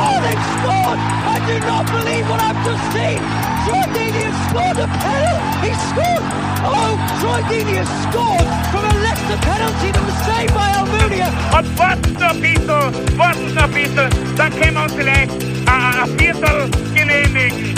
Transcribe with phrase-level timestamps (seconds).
[0.00, 0.98] Oh, they've scored!
[0.98, 3.20] I do not believe what I've just seen!
[3.68, 5.68] Troy Deeney has scored a penalty!
[5.68, 6.24] He scored!
[6.64, 11.28] Oh, Troy Deeney has scored from a Leicester penalty that was saved by Almunia!
[11.56, 15.70] Und warten noch ein bisschen, warten noch ein bisschen, dann können wir uns vielleicht äh,
[15.70, 17.74] ein Viertel genehmigen.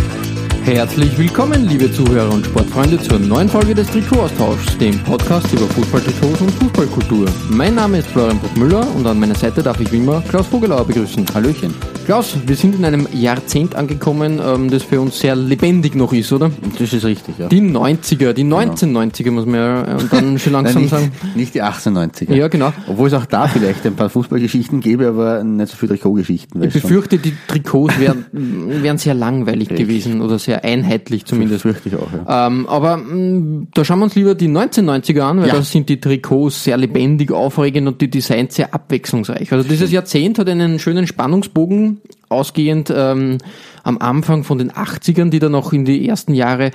[0.64, 6.40] Herzlich willkommen, liebe Zuhörer und Sportfreunde, zur neuen Folge des Trikotaustauschs, dem Podcast über Fußballtrikots
[6.40, 7.26] und Fußballkultur.
[7.50, 10.86] Mein Name ist Florian Bruckmüller und an meiner Seite darf ich wie immer Klaus Vogelauer
[10.86, 11.26] begrüßen.
[11.34, 11.74] Hallöchen.
[12.12, 16.30] Klaus, wir sind in einem Jahrzehnt angekommen, ähm, das für uns sehr lebendig noch ist,
[16.30, 16.50] oder?
[16.78, 17.48] Das ist richtig, ja.
[17.48, 21.12] Die 90er, die 1990er muss man ja äh, dann schon langsam Nein, nicht, sagen.
[21.34, 22.34] nicht die 1890er.
[22.34, 22.74] Ja, genau.
[22.86, 26.62] Obwohl es auch da vielleicht ein paar Fußballgeschichten gäbe, aber nicht so viele Trikotgeschichten.
[26.62, 31.62] Ich befürchte, die Trikots wären, wären sehr langweilig gewesen oder sehr einheitlich zumindest.
[31.62, 32.46] Fürchte ich auch, ja.
[32.48, 35.54] Ähm, aber mh, da schauen wir uns lieber die 1990er an, weil Ja.
[35.54, 39.50] da sind die Trikots sehr lebendig, aufregend und die Designs sehr abwechslungsreich.
[39.50, 43.38] Also dieses Jahrzehnt hat einen schönen Spannungsbogen, ausgehend ähm,
[43.82, 46.70] am Anfang von den 80ern, die dann noch in die ersten Jahre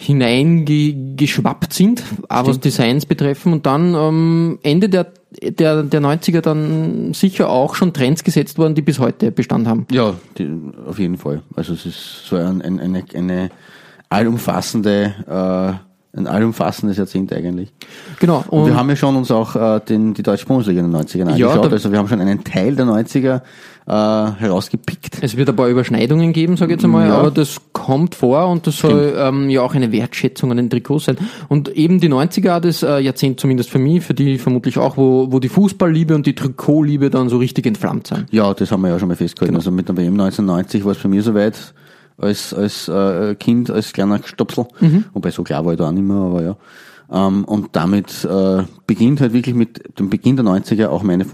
[0.00, 5.12] hineingeschwappt sind, auch was Designs betreffen und dann ähm, Ende der,
[5.42, 9.88] der, der 90er dann sicher auch schon Trends gesetzt worden, die bis heute Bestand haben.
[9.90, 10.48] Ja, die,
[10.86, 11.42] auf jeden Fall.
[11.56, 13.50] Also es ist so ein, ein, eine, eine
[14.08, 17.70] allumfassende, äh, ein allumfassendes Jahrzehnt eigentlich.
[18.18, 18.42] Genau.
[18.48, 21.00] Und Und wir haben ja schon uns auch äh, den, die deutsche Bundesliga in den
[21.00, 21.72] 90ern Ja, angeschaut.
[21.72, 23.42] also wir haben schon einen Teil der 90er
[23.86, 23.90] äh,
[24.40, 25.18] herausgepickt.
[25.22, 27.18] Es wird ein paar Überschneidungen geben, sage ich jetzt einmal, Ja.
[27.18, 31.04] aber das kommt vor und das soll ähm, ja auch eine Wertschätzung an den Trikots
[31.04, 31.18] sein.
[31.48, 35.30] Und eben die 90er, das äh, Jahrzehnt zumindest für mich, für die vermutlich auch, wo,
[35.30, 38.26] wo die Fußballliebe und die Trikotliebe dann so richtig entflammt sind.
[38.30, 39.56] Ja, das haben wir ja schon mal festgehalten.
[39.56, 41.74] Also mit der WM 1990 war es bei mir soweit
[42.18, 44.66] als, als äh, Kind, als kleiner Stopsel.
[45.14, 46.56] Wobei so klar war ich da auch nicht mehr, aber ja.
[47.10, 51.24] Ähm, und damit äh, beginnt halt wirklich mit dem Beginn der 90er auch meine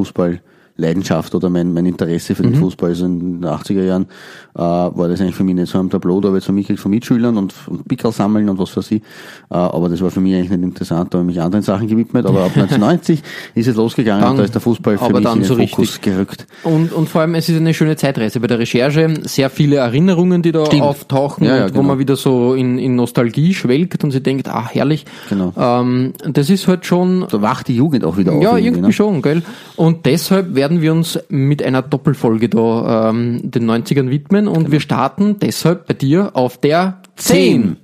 [0.77, 2.91] Fußballleidenschaft oder mein, mein Interesse für den Fußball.
[2.91, 4.07] Also in den 80er Jahren
[4.55, 6.81] äh, war das eigentlich für mich nicht so am Tableau, da habe ich so mitgekriegt
[6.81, 9.03] von Mitschülern und, und Pickel sammeln und was weiß ich.
[9.03, 11.87] Äh, aber das war für mich eigentlich nicht interessant, da habe ich mich anderen Sachen
[11.89, 12.27] gewidmet.
[12.27, 13.23] Aber ab 1990
[13.55, 15.79] ist es losgegangen Dann- und da ist der Fußball für mich in den so Fokus
[15.79, 16.01] richtig.
[16.03, 16.47] gerückt.
[16.65, 19.15] Und, und vor allem, es ist eine schöne Zeitreise bei der Recherche.
[19.23, 20.83] Sehr viele Erinnerungen, die da Stimmt.
[20.83, 21.89] auftauchen Ja, ja, und wo genau.
[21.89, 25.05] man wieder so in, in Nostalgie schwelgt und sich denkt, ah, herrlich.
[25.29, 25.53] Genau.
[25.57, 28.43] Ähm, das ist halt schon Da wacht die Jugend auch wieder auf.
[28.43, 28.93] Ja, irgendwie ne?
[28.93, 29.43] schon, gell?
[29.77, 34.81] Und deshalb werden wir uns mit einer Doppelfolge da ähm, den 90ern widmen und wir
[34.81, 37.77] starten deshalb bei dir auf der 10.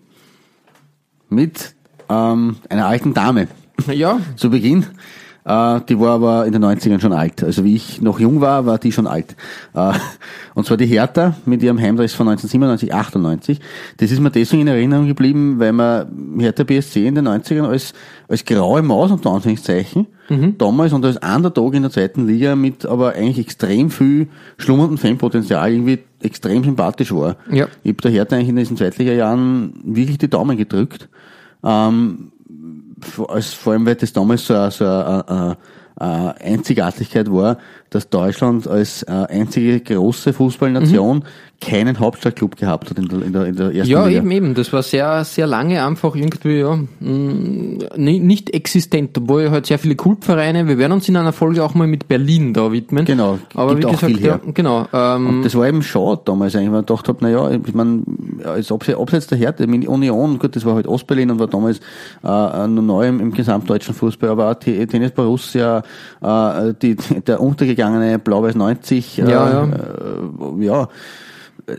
[1.28, 1.74] Mit
[2.08, 3.48] ähm, einer alten Dame
[3.92, 4.86] Ja, zu Beginn.
[5.44, 7.42] Äh, die war aber in den 90ern schon alt.
[7.42, 9.36] Also wie ich noch jung war, war die schon alt.
[9.74, 9.92] Äh,
[10.54, 13.60] und zwar die Hertha mit ihrem Heimdress von 1997, 98.
[13.96, 17.92] Das ist mir deswegen in Erinnerung geblieben, weil man Hertha BSC in den 90ern als,
[18.28, 20.06] als graue Maus unter Anführungszeichen
[20.58, 25.72] damals und als Underdog in der zweiten Liga mit aber eigentlich extrem viel schlummerndem Fanpotenzial
[25.72, 27.36] irgendwie extrem sympathisch war.
[27.50, 27.66] Ja.
[27.82, 31.08] Ich habe der Hertha eigentlich in diesen Zweitliga-Jahren wirklich die Daumen gedrückt.
[31.64, 32.30] Ähm,
[33.04, 33.30] vor-
[33.72, 35.56] allem, weil das damals so, so eine, eine,
[35.96, 37.58] eine Einzigartigkeit war,
[37.90, 41.24] dass Deutschland als äh, einzige große Fußballnation
[41.60, 44.21] keinen Hauptstadtclub gehabt hat in der, in der, in der ersten ja, Liga.
[44.21, 44.54] eben, eben.
[44.54, 49.78] Das war sehr, sehr lange einfach irgendwie, ja, mh, ni- nicht existent, obwohl halt sehr
[49.78, 53.04] viele Kultvereine, wir werden uns in einer Folge auch mal mit Berlin da widmen.
[53.04, 54.41] Genau, Aber gibt wie auch gesagt, viel her.
[54.44, 57.75] ja, genau, ähm, Das war eben schade damals eigentlich, weil ich gedacht habe, naja, ich
[57.75, 58.03] meine,
[58.44, 61.78] als abse- abseits der Härte, Union, gut, das war halt Ostberlin und war damals
[62.25, 65.82] äh, noch neu im, im gesamtdeutschen Fußball, aber auch T- Tennis Borussia,
[66.22, 66.97] äh, die,
[67.27, 69.65] der untergegangene Blau-Weiß 90, äh, Ja, ja.
[69.65, 70.88] Äh, ja,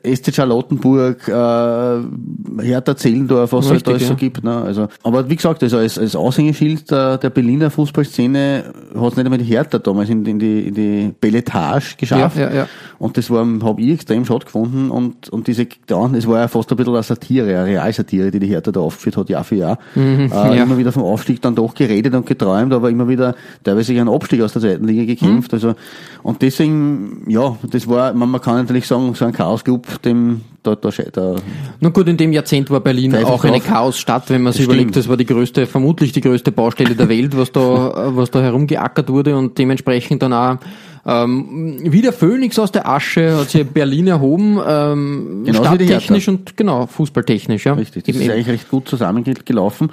[0.03, 4.15] SC Charlottenburg, äh, Hertha Zehlendorf, was es halt alles so ja.
[4.15, 4.43] gibt.
[4.43, 4.55] Ne?
[4.55, 9.25] Also, aber wie gesagt, also als, als Aushängeschild der, der Berliner Fußballszene hat es nicht
[9.25, 12.37] einmal die Hertha damals in, in die, in die Belletage geschafft.
[12.37, 12.67] Ja, ja, ja.
[13.01, 16.47] Und das war, habe ich extrem schade gefunden und, und diese, ja, es war ja
[16.47, 19.55] fast ein bisschen eine Satire, eine Realsatire, die die Hertha da aufgeführt hat, Jahr für
[19.55, 19.79] Jahr.
[19.95, 20.53] äh, Mhm, ja.
[20.53, 23.33] Immer wieder vom Aufstieg dann doch geredet und geträumt, aber immer wieder
[23.63, 25.07] teilweise einen Abstieg aus der zweiten Liga Mhm.
[25.07, 25.51] gekämpft.
[25.51, 25.73] Also,
[26.21, 30.75] und deswegen, ja, das war, man, man kann natürlich sagen, so ein Chaos-Club, dem, da,
[30.75, 31.35] da, da,
[31.79, 33.59] Na gut, in dem Jahrzehnt war Berlin Pfeife auch eine.
[33.61, 37.35] Chaosstadt, wenn man sich überlegt, das war die größte, vermutlich die größte Baustelle der Welt,
[37.35, 40.57] was da, was da herumgeackert wurde und dementsprechend dann auch
[41.05, 46.55] ähm, wie der Phönix aus der Asche hat sich Berlin erhoben, ähm, die stadttechnisch und
[46.57, 47.73] genau, fußballtechnisch, ja.
[47.73, 48.33] Richtig, das Eben, ist eben.
[48.33, 49.89] eigentlich recht gut zusammengelaufen.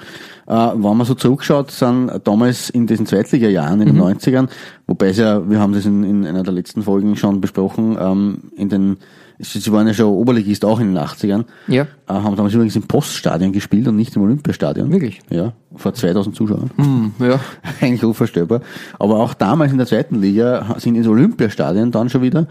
[0.47, 3.93] Äh, wenn man so zurückschaut, sind damals in diesen Zweitliga-Jahren, in Mhm.
[3.93, 4.49] den 90ern,
[4.87, 8.37] wobei es ja, wir haben das in, in einer der letzten Folgen schon besprochen, ähm,
[8.55, 8.97] in den,
[9.39, 11.83] sie waren ja schon Oberligist auch in den 80ern, Ja.
[11.83, 14.91] äh, haben damals übrigens im Poststadion gespielt und nicht im Olympiastadion.
[14.91, 15.19] Wirklich?
[15.29, 16.69] Ja, vor 2000 Zuschauern.
[16.75, 17.39] Hm, ja.
[17.81, 18.61] Eigentlich unvorstellbar.
[18.99, 22.47] Aber auch damals in der zweiten Liga sind ins Olympiastadion dann schon wieder,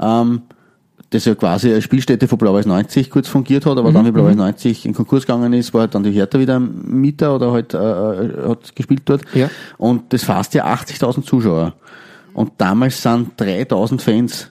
[0.00, 0.42] ähm,
[1.10, 4.10] das ja quasi als Spielstätte von Blau-Weiß 90 kurz fungiert hat, aber Mhm, dann, wie
[4.12, 7.74] Blau-Weiß 90 in Konkurs gegangen ist, war halt dann die Hertha wieder Mieter oder halt,
[7.74, 9.20] äh, äh, hat gespielt dort.
[9.34, 9.50] Ja.
[9.76, 11.74] Und das fasst ja 80.000 Zuschauer.
[12.32, 14.48] Und damals sind 3.000 Fans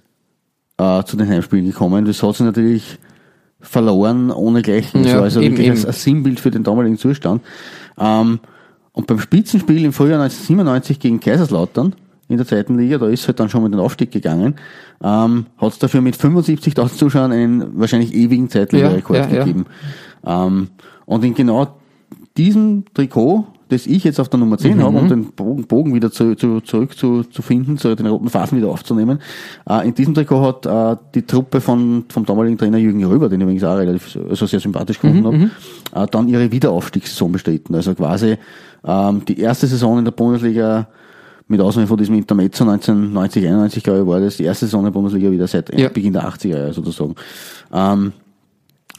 [0.81, 2.05] äh, zu den Heimspielen gekommen.
[2.05, 2.97] Das hat sich natürlich
[3.59, 5.03] verloren, ohne Gleichen.
[5.03, 5.85] Ja, so, also eben, wirklich eben.
[5.85, 7.43] Als Sinnbild für den damaligen Zustand.
[7.99, 8.39] Ähm,
[8.93, 11.95] und beim Spitzenspiel im Frühjahr 1997 gegen Kaiserslautern
[12.27, 14.55] in der zweiten Liga, da ist halt dann schon mit den Aufstieg gegangen,
[15.03, 19.39] ähm, hat es dafür mit 75.000 Zuschauern einen wahrscheinlich ewigen Zeitliga-Rekord ja, ja.
[19.43, 19.65] gegeben.
[20.25, 20.69] Ähm,
[21.05, 21.75] und in genau
[22.37, 26.11] diesem Trikot, das ich jetzt auf der Nummer 10 habe, um den Bogen, Bogen wieder
[26.11, 29.19] zu, zu, zurück zu, zu finden, zu den roten Faden wieder aufzunehmen,
[29.69, 33.39] äh, in diesem Trikot hat äh, die Truppe von, vom damaligen Trainer Jürgen Röber, den
[33.39, 37.73] ich übrigens auch relativ also sehr sympathisch gefunden habe, äh, dann ihre Wiederaufstiegssaison bestritten.
[37.75, 38.37] Also quasi
[38.83, 40.87] ähm, die erste Saison in der Bundesliga
[41.47, 44.85] mit Ausnahme von diesem Intermezzo 1990, 91, glaube ich, war das die erste Saison in
[44.85, 45.89] der Bundesliga wieder seit Ja.
[45.89, 47.15] Beginn der 80er Jahre sozusagen.
[47.73, 48.13] Ähm,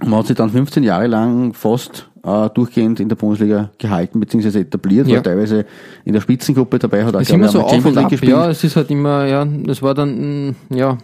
[0.00, 4.60] man hat sich dann 15 Jahre lang fast äh, durchgehend in der Bundesliga gehalten bzw.
[4.60, 5.16] etabliert, Ja.
[5.16, 5.66] war teilweise
[6.04, 8.32] in der Spitzengruppe dabei, hat auch Es ist glaube immer so auf und ab, gespielt.
[8.32, 10.98] ja, es ist halt immer, ja, das war dann, mm, ja,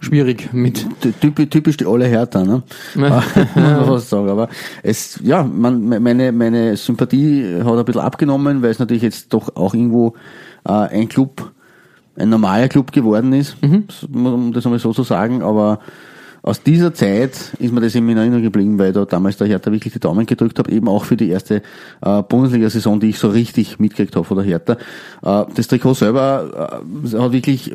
[0.00, 0.86] schwierig mit,
[1.20, 2.62] Typisch, typisch die alle Hertha, ne?
[2.96, 3.22] Ja.
[3.80, 4.28] Muss man sagen.
[4.28, 4.48] Aber
[4.82, 9.56] es, ja, man, meine, meine Sympathie hat ein bisschen abgenommen, weil es natürlich jetzt doch
[9.56, 10.14] auch irgendwo
[10.66, 11.50] äh, ein Club,
[12.16, 13.84] ein normaler Club geworden ist, Mhm.
[14.12, 15.80] um das einmal so zu sagen, aber
[16.46, 19.70] aus dieser Zeit ist mir das eben in Erinnerung geblieben, weil da damals der Hertha
[19.72, 21.60] wirklich die Daumen gedrückt habe, eben auch für die erste
[22.02, 24.74] äh, Bundesliga-Saison, die ich so richtig mitgekriegt habe von der Hertha.
[25.24, 26.80] Äh, das Trikot selber
[27.12, 27.74] äh, hat wirklich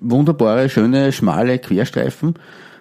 [0.00, 2.34] wunderbare, schöne, schmale Querstreifen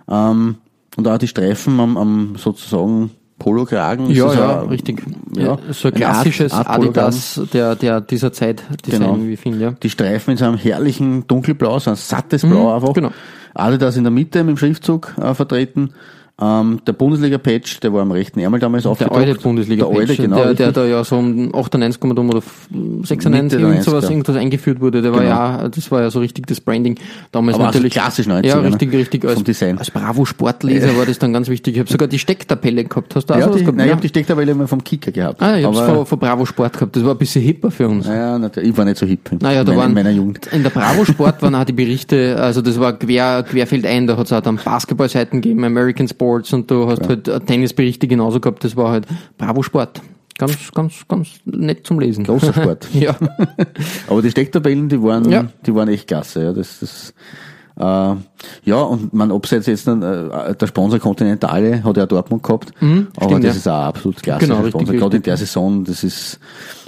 [0.09, 0.55] ähm,
[0.97, 4.09] und auch die Streifen am, am sozusagen Polokragen.
[4.11, 5.03] ja, ja, auch- richtig.
[5.35, 7.07] Ja, so ein Art- klassisches Art Polokragen.
[7.09, 9.17] Adidas der, der dieser Zeit Design, Genau.
[9.19, 9.71] wie ich finde, ja.
[9.71, 12.93] Die Streifen in so einem herrlichen Dunkelblau, so ein sattes Blau einfach.
[12.93, 13.11] genau.
[13.55, 15.93] Adidas in der Mitte mit dem Schriftzug äh, vertreten.
[16.41, 19.17] Ähm, der Bundesliga-Patch, der war am rechten Ärmel damals Der aufgedruckt.
[19.21, 20.35] alte bundesliga Der alte, genau.
[20.35, 22.41] der, der da ja so um 98, dumm oder
[23.03, 24.09] 96, Mitte der irgend sowas, 90er.
[24.11, 25.01] irgendwas eingeführt wurde.
[25.01, 25.31] Der war Genau.
[25.31, 26.97] ja, das war ja so richtig das Branding.
[27.31, 27.93] Damals Aber natürlich.
[27.93, 28.67] klassisch 90er, Ja, ne?
[28.67, 29.23] richtig, richtig.
[29.23, 29.77] Als, Vom Design.
[29.77, 31.75] als Bravo-Sportleser war das dann ganz wichtig.
[31.75, 33.15] Ich habe sogar die Stecktabelle gehabt.
[33.15, 33.77] Hast du auch ja, die, gehabt?
[33.77, 35.41] nein, ich habe die Stecktabelle immer vom Kicker gehabt.
[35.41, 36.95] Ah, ich hab's Aber- von, Bravo Sport gehabt.
[36.97, 38.07] Das war ein bisschen hipper für uns.
[38.07, 38.71] Ja, natürlich.
[38.71, 40.47] Ich war nicht so hip in, Naja, da meiner, waren, in meiner Jugend.
[40.47, 44.25] in der Bravo Sport waren auch die Berichte, also das war quer, querfeldein, da hat
[44.25, 48.63] es auch dann Basketballseiten gegeben, American Sports und du hast halt äh, Tennisberichte genauso gehabt,
[48.63, 49.05] das war halt
[49.37, 50.01] Bravo Sport.
[50.37, 52.25] Ganz, ganz, ganz nett zum Lesen.
[52.25, 52.87] Großer Sport.
[52.93, 53.15] ja.
[54.09, 55.45] Aber die Stecktabellen, die waren, Ja.
[55.65, 56.43] die waren echt klasse.
[56.43, 57.13] Ja, das, das,
[57.77, 58.15] äh,
[58.69, 62.85] ja, und man abseits jetzt dann, äh, der Sponsor Continentale hat ja Dortmund gehabt, aber
[62.85, 63.59] Mhm, stimmt, das ja.
[63.59, 64.45] ist auch absolut klasse.
[64.45, 66.39] Genau, richtig, Sponsor, gerade in der Saison, das ist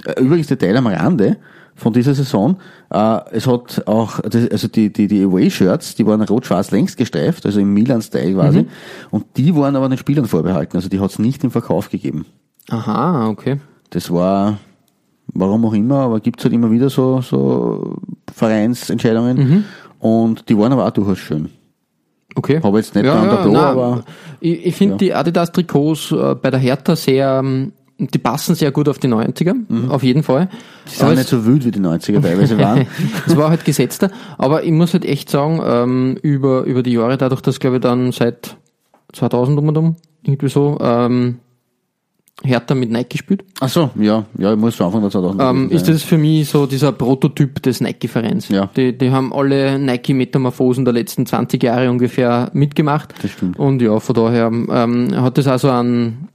[0.04, 1.36] äh, übrigens Detail am Rande
[1.78, 2.56] von dieser Saison.
[2.90, 7.46] Äh, es hat auch, das, also die, die, die Away-Shirts, die waren rot-schwarz längst gestreift,
[7.46, 8.68] also im Milan-Style quasi, Mhm.
[9.10, 12.26] und die waren aber den Spielern vorbehalten, also die hat es nicht im Verkauf gegeben.
[12.68, 13.60] Aha, okay.
[13.90, 14.58] Das war,
[15.32, 17.96] warum auch immer, aber gibt's halt immer wieder so, so
[18.34, 19.36] Vereinsentscheidungen.
[19.38, 19.64] Mhm.
[20.00, 21.48] Und die waren aber auch durchaus schön.
[22.34, 22.60] Okay.
[22.62, 24.04] Habe jetzt nicht da am Tableau, nein, aber-
[24.40, 28.88] Ich, ich finde die Adidas-Trikots äh, bei der Hertha sehr, ähm, die passen sehr gut
[28.88, 30.44] auf die 90er, auf jeden Fall.
[30.44, 30.48] Mhm.
[30.86, 32.86] Die sind Aber nicht so wild wie die 90er teilweise waren.
[33.26, 37.18] es war halt gesetzter, aber ich muss halt echt sagen, ähm, über, über die Jahre,
[37.18, 38.56] dadurch, dass glaube ich dann seit
[39.12, 41.38] 2000 um und um, irgendwie so, ähm,
[42.44, 45.70] Hertha mit Nike spielt, Ach so, ja, ja, ich muss von Anfang an 2000 ähm,
[45.70, 48.48] ist das für mich so dieser Prototyp des Nike-Vereins.
[48.48, 48.70] Ja.
[48.76, 53.12] Die, die haben alle Nike-Metamorphosen der letzten 20 Jahre ungefähr mitgemacht.
[53.22, 53.58] Das stimmt.
[53.58, 56.28] Und ja, von daher ähm, hat das also einen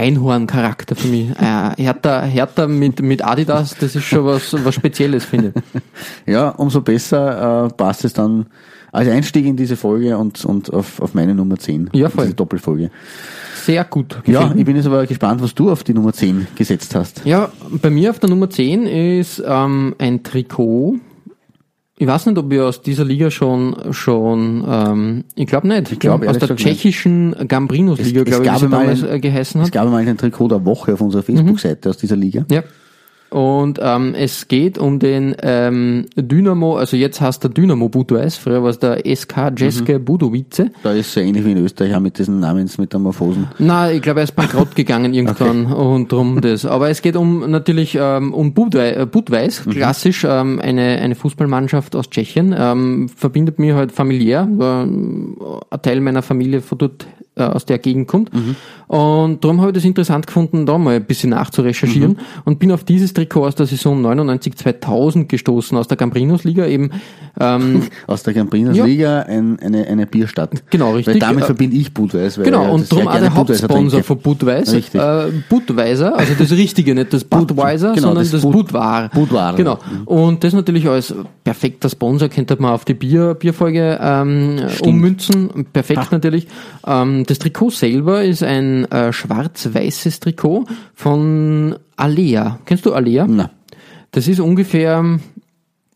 [0.00, 1.30] Einhorn-Charakter für mich.
[1.30, 5.82] Äh, Hertha, Hertha mit, mit Adidas, das ist schon was, was Spezielles, finde ich.
[6.26, 8.46] Ja, umso besser äh, passt es dann
[8.92, 11.90] als Einstieg in diese Folge und, und auf, auf meine Nummer 10.
[11.92, 12.24] Ja, voll.
[12.24, 12.90] Diese Doppelfolge.
[13.62, 14.14] Sehr gut.
[14.26, 14.60] Ja, gefällt mir.
[14.60, 17.22] ich bin jetzt aber gespannt, was du auf die Nummer 10 gesetzt hast.
[17.24, 20.96] Ja, bei mir auf der Nummer 10 ist ähm, ein Trikot.
[22.02, 25.92] Ich weiß nicht, ob wir aus dieser Liga schon, schon ähm, ich glaube nicht.
[25.92, 29.20] Ich glaub, aus der tschechischen Gambrinus-Liga, Es- es glaube ich, wie sie damals ein- äh,
[29.20, 29.72] geheißen Es hat.
[29.74, 32.46] gab einmal ein Trikot der Woche auf unserer Facebook-Seite aus dieser Liga.
[32.50, 32.62] Ja.
[33.30, 38.62] Und ähm, es geht um den ähm, Dynamo, also jetzt heißt der Dynamo Budweis, früher
[38.62, 40.66] war es der SK Jeske Budowice.
[40.82, 43.48] Da ist es so ähnlich wie in Österreich auch mit diesen Namensmetamorphosen.
[43.58, 46.66] Na, ich glaube, er ist bankrott gegangen irgendwann und drum das.
[46.66, 51.94] Aber es geht um natürlich ähm, um Budweis, äh, Budweis klassisch ähm, eine eine Fußballmannschaft
[51.94, 54.48] aus Tschechien, ähm, verbindet mir halt familiär.
[54.58, 55.36] Äh, ein
[55.82, 57.06] Teil meiner Familie von dort
[57.40, 58.30] äh, aus der Gegend kommt.
[58.86, 62.84] Und darum habe ich das interessant gefunden, da mal ein bisschen nachzurecherchieren und bin auf
[62.84, 66.90] dieses Trikot aus der Saison 99-2000 gestoßen, aus der Gambrinus-Liga eben.
[67.38, 68.84] Ähm, Aus der Cambrinas Ja.
[68.84, 70.50] Liga ein, eine, eine Bierstadt.
[70.70, 71.14] Genau, richtig.
[71.14, 72.36] Weil damit Äh, verbinde ich Budweis.
[72.38, 74.76] Weil Genau, und darum auch der Hauptsponsor von Budweiser.
[74.76, 75.00] Richtig.
[75.00, 79.08] Äh, Budweiser, also das Richtige, nicht das Budweiser, genau, sondern das das, Bud- Budwar.
[79.10, 79.54] Budwar.
[79.54, 79.78] Genau.
[80.06, 85.66] Und das natürlich als perfekter Sponsor könnte man auf die Bier, Bierfolge ähm, ummünzen.
[85.72, 86.48] Perfekt natürlich.
[86.86, 92.58] Ähm, das Trikot selber ist ein äh, schwarz-weißes Trikot von Alea.
[92.64, 93.24] Kennst du Alea?
[93.28, 93.50] Na,
[94.10, 95.20] Das ist ungefähr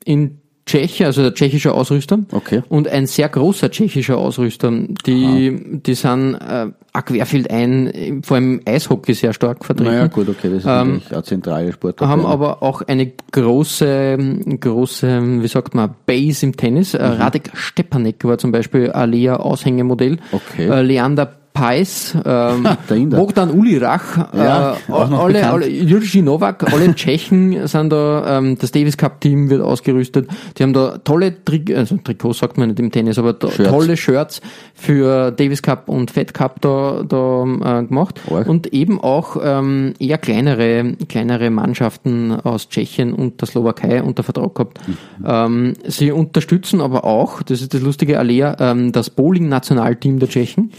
[0.04, 2.20] in Tschechien, also der tschechische Ausrüster.
[2.30, 2.62] Okay.
[2.68, 4.70] Und ein sehr großer tschechischer Ausrüster.
[5.06, 9.90] Die, die sind äh, auch querfeld ein, vor allem Eishockey sehr stark vertreten.
[9.90, 12.08] naja, gut, okay, das ist Ähm, eine zentrale Sportart.
[12.08, 14.16] haben aber auch eine große,
[14.60, 16.94] große, wie sagt man, Base im Tennis.
[16.94, 20.18] Äh, Radek Stepanek war zum Beispiel Alea Aushängemodell.
[20.30, 20.68] Okay.
[20.68, 22.66] Äh, Leander Pais, ähm.
[23.10, 28.96] Bogdan Ulirach, Ja, äh, alle, alle, Jurgi Novak, alle Tschechen sind da, ähm, das Davis
[28.96, 30.28] Cup Team wird ausgerüstet.
[30.58, 33.70] Die haben da tolle Tri also Trikots sagt man nicht im Tennis, aber Shirts.
[33.70, 34.40] tolle Shirts
[34.74, 38.20] für Davis Cup und Fed Cup da, da äh, gemacht.
[38.28, 38.48] Arg.
[38.48, 44.56] Und eben auch ähm, eher kleinere, kleinere Mannschaften aus Tschechien und der Slowakei unter Vertrag
[44.56, 44.80] gehabt.
[44.88, 44.96] Mhm.
[45.24, 50.72] Ähm, sie unterstützen aber auch, das ist das lustige Alea, ähm, das Bowling-Nationalteam der Tschechen,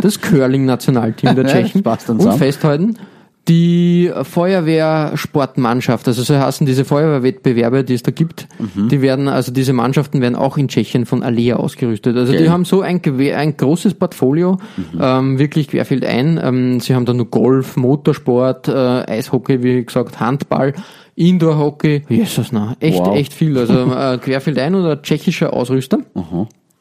[0.00, 2.96] das Curling-Nationalteam der Tschechen und festhalten,
[3.48, 8.88] die Feuerwehrsportmannschaft, also so heißen diese Feuerwehrwettbewerbe, die es da gibt, Mhm.
[8.88, 12.16] die werden, also diese Mannschaften werden auch in Tschechien von Alea ausgerüstet.
[12.16, 12.50] Also die Geil.
[12.50, 15.00] haben so ein, ein großes Portfolio, Mhm.
[15.00, 16.40] ähm, wirklich querfeld ein.
[16.42, 18.72] Ähm, sie haben da nur Golf, Motorsport, äh,
[19.10, 20.74] Eishockey, wie gesagt, Handball,
[21.16, 23.16] Indoor-Hockey, Jesus, na, echt, Wow.
[23.16, 23.58] echt viel.
[23.58, 25.98] Also äh, querfeld ein oder tschechischer Ausrüster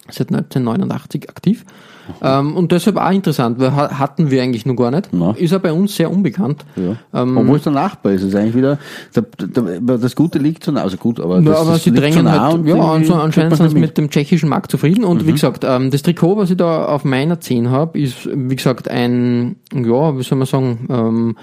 [0.10, 1.66] seit 1989 aktiv.
[2.22, 5.10] Ähm, und deshalb auch interessant, weil ha- hatten wir eigentlich noch gar nicht.
[5.12, 5.32] Na.
[5.38, 6.66] Ist er bei uns sehr unbekannt.
[6.76, 6.96] Ja.
[7.22, 8.78] Ähm, Obwohl es der Nachbar ist, ist eigentlich wieder,
[9.16, 9.24] der,
[9.80, 12.26] der, das Gute liegt zu nah, also gut, aber, Ja, das, aber das sie drängen
[12.26, 13.98] nah halt, und ja, also anscheinend sind sie mit.
[13.98, 15.04] dem tschechischen Markt zufrieden.
[15.04, 18.56] Und wie gesagt, ähm, das Trikot, was ich da auf meiner 10 habe, ist, wie
[18.56, 21.36] gesagt, ein, ja, wie soll man sagen, ähm,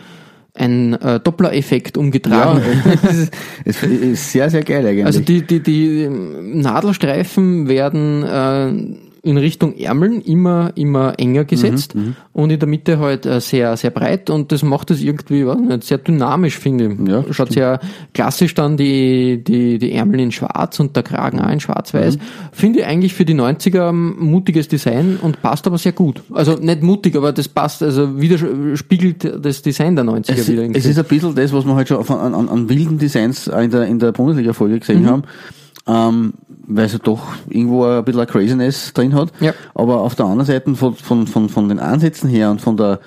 [0.54, 2.60] ein äh, Doppler-Effekt Ja, umgetragen.
[3.64, 5.06] es ist sehr, sehr geil eigentlich.
[5.06, 11.94] Also die, die, die ähm, Nadelstreifen werden äh, in Richtung Ärmeln immer, immer enger gesetzt
[11.94, 15.46] Mhm, und in der Mitte halt äh, sehr, sehr breit und das macht es irgendwie
[15.46, 17.08] weiß nicht, sehr dynamisch, finde ich.
[17.08, 17.78] Ja, Schaut sehr
[18.14, 22.16] klassisch dann die, die, die Ärmel in schwarz und der Kragen auch in schwarz-weiß.
[22.16, 22.20] Mhm.
[22.52, 26.22] Finde ich eigentlich für die 90er ein mutiges Design und passt aber sehr gut.
[26.32, 30.62] Also nicht mutig, aber das passt, also widerspiegelt das Design der 90er es, wieder.
[30.62, 30.78] irgendwie.
[30.78, 33.70] es ist ein bisschen das, was wir halt schon an, an, an wilden Designs in
[33.70, 35.06] der, in der Bundesliga-Folge gesehen Mhm.
[35.06, 35.22] haben,
[35.88, 36.34] ähm,
[36.66, 39.32] weil es ja doch irgendwo ein bisschen eine Craziness drin hat.
[39.40, 39.54] Ja.
[39.74, 43.00] Aber auf der anderen Seite von, von, von, von den Ansätzen her und von der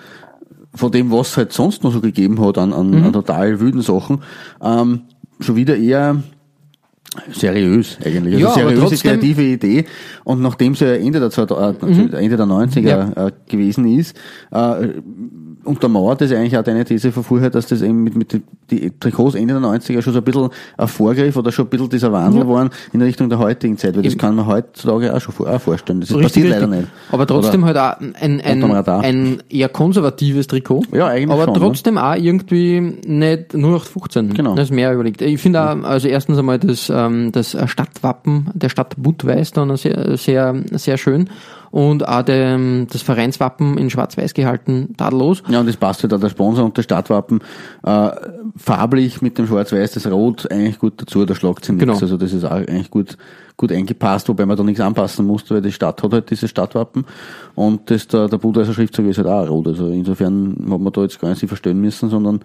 [0.74, 3.04] von dem, was es halt sonst noch so gegeben hat an, an, Mhm.
[3.08, 4.22] an total wilden Sachen,
[4.64, 5.02] ähm,
[5.42, 6.24] schon wieder eher
[7.34, 8.36] seriös eigentlich.
[8.36, 9.86] Also Ja, seriöse, trotzdem- kreative Idee.
[10.24, 13.14] Und nachdem es ja Ende der, 2000 äh, Ende der 90er Mhm.
[13.16, 13.28] Ja.
[13.28, 14.16] äh, gewesen ist,
[14.52, 14.88] äh,
[15.64, 18.92] untermauert das eigentlich auch deine These von vorher, dass das eben mit, mit die, die
[19.00, 22.12] Trikots Ende der 90er schon so ein bisschen ein Vorgriff oder schon ein bisschen dieser
[22.12, 25.50] Wandel waren in Richtung der heutigen Zeit, weil das kann man heutzutage auch schon vor,
[25.50, 26.02] auch vorstellen.
[26.02, 26.88] Das ist, passiert leider nicht.
[27.12, 30.84] Aber trotzdem Oder, halt auch ein, ein, ein eher konservatives Trikot.
[30.92, 31.60] Ja, eigentlich Aber schon, ne?
[31.60, 34.34] trotzdem auch irgendwie nicht 0815.
[34.34, 34.56] Genau.
[34.56, 35.22] Das ist mehr überlegt.
[35.22, 40.18] Ich finde auch, also erstens einmal das, ähm, das Stadtwappen der Stadt Budweis dann sehr,
[40.18, 41.30] sehr, sehr schön.
[41.72, 42.60] Und auch der,
[42.92, 45.42] das Vereinswappen in schwarz-weiß gehalten, tadellos.
[45.48, 47.40] ja, und das passt halt auch der Sponsor und das Stadtwappen
[47.84, 48.10] äh,
[48.58, 51.86] farblich mit dem Schwarz-Weiß, das Rot eigentlich gut dazu, da schlagt sie nichts.
[51.86, 52.00] Genau.
[52.00, 53.18] Also das ist auch eigentlich gut,
[53.56, 57.06] gut eingepasst, wobei man da nichts anpassen musste, weil die Stadt hat halt dieses Stadtwappen
[57.56, 59.68] und das der, der Budweiser Schriftzug ist halt auch rot.
[59.68, 62.42] Also insofern hat man da jetzt gar nicht sich verstehen müssen, sondern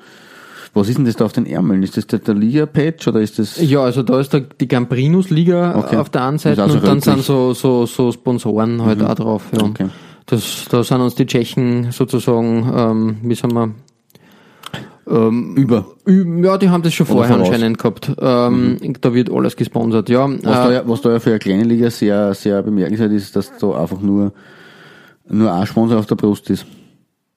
[0.76, 1.82] was ist denn das da auf den Ärmeln?
[1.82, 5.76] Ist das der, der Liga-Patch oder ist das Ja, also da ist der, die Gambrinus-Liga
[5.76, 5.96] Okay.
[5.96, 9.42] auf der einen Seite also und dann sind so, so, so Sponsoren halt auch drauf.
[9.52, 9.62] Ja.
[9.64, 9.86] Okay.
[10.26, 13.70] Das, da sind uns die Tschechen sozusagen, ähm, wie sagen wir,
[15.06, 15.86] über?
[16.08, 17.36] Ü- Ja, die haben das schon vorher.
[17.36, 17.42] Mhm.
[17.44, 18.10] anscheinend gehabt.
[18.20, 20.28] Ähm, Da wird alles gesponsert, ja.
[20.28, 23.36] Was, da Äh, ja, was da ja für eine kleine Liga sehr, sehr bemerkenswert ist,
[23.36, 24.32] dass da einfach nur,
[25.28, 26.66] nur ein Sponsor auf der Brust ist.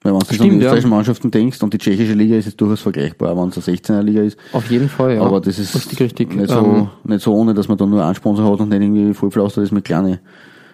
[0.02, 0.56] Wenn du an die Stimmt, ja.
[0.58, 4.02] österreichischen Mannschaften denkst und die tschechische Liga ist jetzt durchaus vergleichbar, wenn es eine 16er
[4.02, 4.38] Liga ist.
[4.52, 5.20] Auf jeden Fall, ja.
[5.22, 6.34] Aber das ist richtig, richtig.
[6.34, 8.80] Nicht, so, Ähm, nicht so ohne, dass man da nur einen Sponsor hat und nicht
[8.80, 10.18] irgendwie vollpflastert ist mit kleinen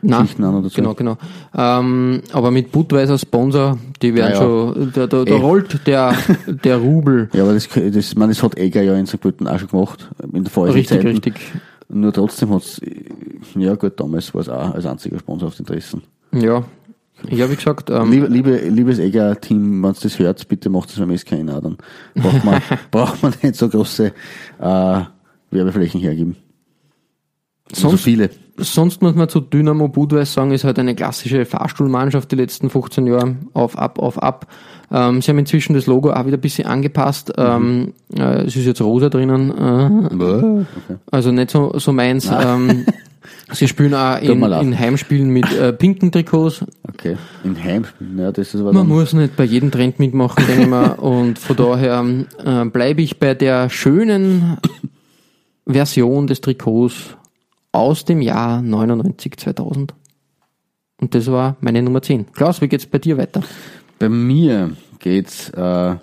[0.03, 0.77] Nein, Geschichten an oder so.
[0.77, 1.17] Genau, genau.
[1.57, 5.39] Ähm, aber mit Budweiser Sponsor, die werden Ja, schon, da, da, da Eh.
[5.41, 6.15] rollt der,
[6.47, 7.29] der Rubel.
[7.33, 9.21] Ja, aber das, das, meine, das hat Egger ja in St.
[9.21, 11.09] Pölten auch schon gemacht, in der vorigen Richtig, Zeiten.
[11.09, 11.35] richtig.
[11.89, 12.81] Nur trotzdem hat's,
[13.57, 16.03] ja gut, damals war es auch als einziger Sponsor auf den Interessen.
[16.33, 16.63] Ja.
[17.31, 21.17] Ja, wie gesagt, ähm, Liebe, liebe, liebes Egger-Team, wenn das hört, bitte macht es beim
[21.17, 21.79] SK auch, dann
[22.15, 24.13] braucht man, braucht man nicht so große
[24.59, 25.01] äh,
[25.51, 26.37] Werbeflächen hergeben.
[27.73, 28.31] so sonst, viele.
[28.59, 33.07] sonst muss man zu Dynamo Budweis sagen, ist halt eine klassische Fahrstuhlmannschaft die letzten 15
[33.07, 33.37] Jahre.
[33.55, 34.47] Auf, ab, auf, ab.
[34.93, 37.33] Ähm, sie haben inzwischen das Logo auch wieder ein bisschen angepasst.
[37.39, 39.51] Ähm, äh, es ist jetzt rosa drinnen.
[39.51, 40.99] Äh, Okay.
[41.11, 42.31] Also nicht so, so meins.
[42.31, 42.85] Ähm,
[43.53, 46.65] sie spielen auch in, in Heimspielen mit äh, pinken Trikots.
[46.89, 47.17] okay.
[47.45, 50.69] In Heimspielen, ja, das ist aber Man muss nicht bei jedem Trend mitmachen, denke ich
[50.69, 50.91] mal.
[50.93, 52.05] Und von daher
[52.45, 54.59] äh, bleibe ich bei der schönen
[55.67, 57.17] Version des Trikots
[57.73, 59.95] aus dem Jahr 99, 2000.
[60.99, 62.33] Und das war meine Nummer 10.
[62.33, 63.43] Klaus, wie geht's bei dir weiter?
[63.99, 65.97] Bei mir geht's äh,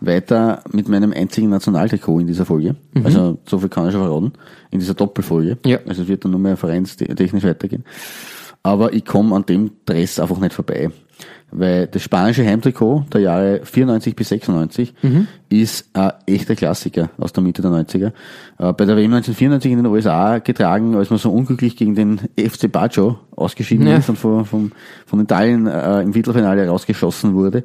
[0.00, 2.76] weiter mit meinem einzigen Nationaltrikot in dieser Folge.
[3.04, 4.32] Also so viel kann ich schon verraten.
[4.70, 5.58] In dieser Doppelfolge.
[5.64, 5.78] Ja.
[5.86, 7.84] Also es wird dann nur mehr vereinstechnisch weitergehen.
[8.62, 10.90] Aber ich komme an dem Dress einfach nicht vorbei.
[11.50, 14.92] Weil das spanische Heimtrikot der Jahre 94 bis 96
[15.48, 18.08] ist ein echter Klassiker aus der Mitte der 90er.
[18.58, 22.18] Äh, bei der WM 1994 in den USA getragen, als man so unglücklich gegen den
[22.38, 23.96] FC Baggio ausgeschieden Ja.
[23.96, 24.72] ist und von, von,
[25.06, 27.64] von Italien äh, im Viertelfinale rausgeschossen wurde.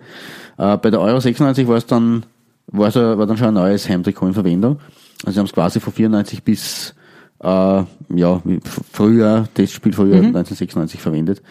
[0.58, 2.26] Äh, bei der Euro 96 war es dann,
[2.68, 4.80] war, so, war dann schon ein neues Heimtrikot in Verwendung.
[5.26, 6.96] Also sie haben es quasi von 94 bis
[7.44, 8.42] äh, ja,
[8.94, 11.42] früher, Testspiel früher 1996 verwendet.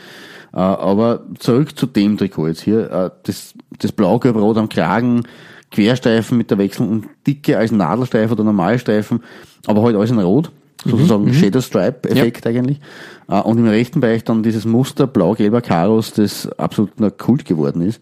[0.54, 2.90] Äh, aber zurück zu dem Trikot jetzt hier.
[2.90, 5.22] Äh, das, das Blau-Gelb-Rot am Kragen,
[5.70, 9.22] Querstreifen mit der wechselnden Dicke als Nadelstreifen oder Normalstreifen,
[9.66, 10.50] aber halt alles in Rot.
[10.84, 12.80] Sozusagen Shadow Stripe-Effekt eigentlich.
[13.28, 17.82] Äh, und im rechten Bereich dann dieses Muster blau-gelber Karos, das absolut ein Kult geworden
[17.82, 18.00] ist.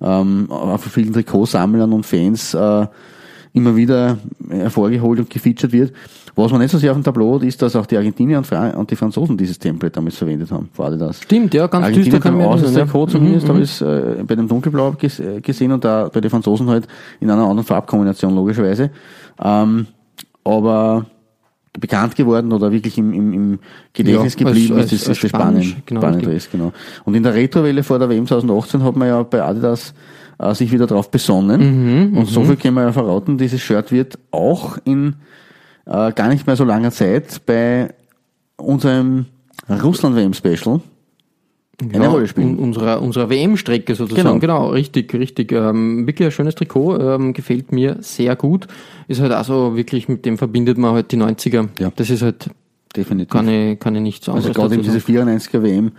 [0.00, 2.56] Ähm, von vielen Trikotsammlern und Fans
[3.52, 4.18] immer wieder
[4.50, 5.92] hervorgeholt und gefeatured wird.
[6.34, 8.46] Was man nicht so sehr auf dem Tableau hat, ist, dass auch die Argentinier und,
[8.46, 10.68] Fra und die Franzosen dieses Template damals verwendet haben.
[10.76, 11.22] War das?
[11.22, 12.82] Stimmt, ja, ganz düster Argentinien kann beim man erinnern, ja.
[12.82, 16.20] Außentrikot zumindest, habe ich es äh, bei dem Dunkelblau ges äh, gesehen und da bei
[16.20, 16.86] den Franzosen halt
[17.20, 18.90] in einer anderen Farbkombination logischerweise.
[19.42, 19.86] Ähm,
[20.44, 21.06] aber
[21.78, 23.58] bekannt geworden oder wirklich im, im, im
[23.92, 26.72] Gedächtnis Ja, geblieben als- ist, ist, als ist Spanisch, Spanien, genau, genau.
[27.04, 29.94] Und in der Retrowelle vor der WM 2018 hat man ja bei Adidas
[30.38, 32.10] äh, sich wieder drauf besonnen.
[32.10, 35.16] Mhm, und so viel können wir ja verraten, dieses Shirt wird auch in
[35.86, 37.94] äh, gar nicht mehr so langer Zeit bei
[38.56, 39.26] unserem
[39.70, 40.80] Russland-WM-Special
[41.80, 42.56] eine Ja, Rolle spielen.
[42.58, 44.40] un- Unserer, unserer WM-Strecke sozusagen.
[44.40, 44.64] Genau.
[44.64, 45.52] Genau, richtig, richtig.
[45.52, 48.66] Ähm, wirklich ein schönes Trikot, ähm, gefällt mir sehr gut.
[49.06, 51.68] Ist halt auch so wirklich, mit dem verbindet man halt die 90er.
[51.78, 51.92] Ja.
[51.94, 52.50] Das ist halt,
[52.96, 53.30] Definitiv.
[53.30, 55.28] kann ich, kann ich nichts also anderes gerade dazu diese sagen.
[55.28, 55.92] 94er WM,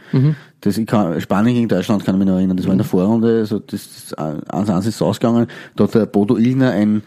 [0.61, 2.87] das ich kann, Spanien gegen Deutschland kann ich mich noch erinnern, das war in der
[2.87, 7.03] Vorrunde, also das ist 1-1 ist ausgegangen, da hat der Bodo Illner ein,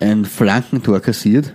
[0.00, 1.54] ein Flankentor kassiert,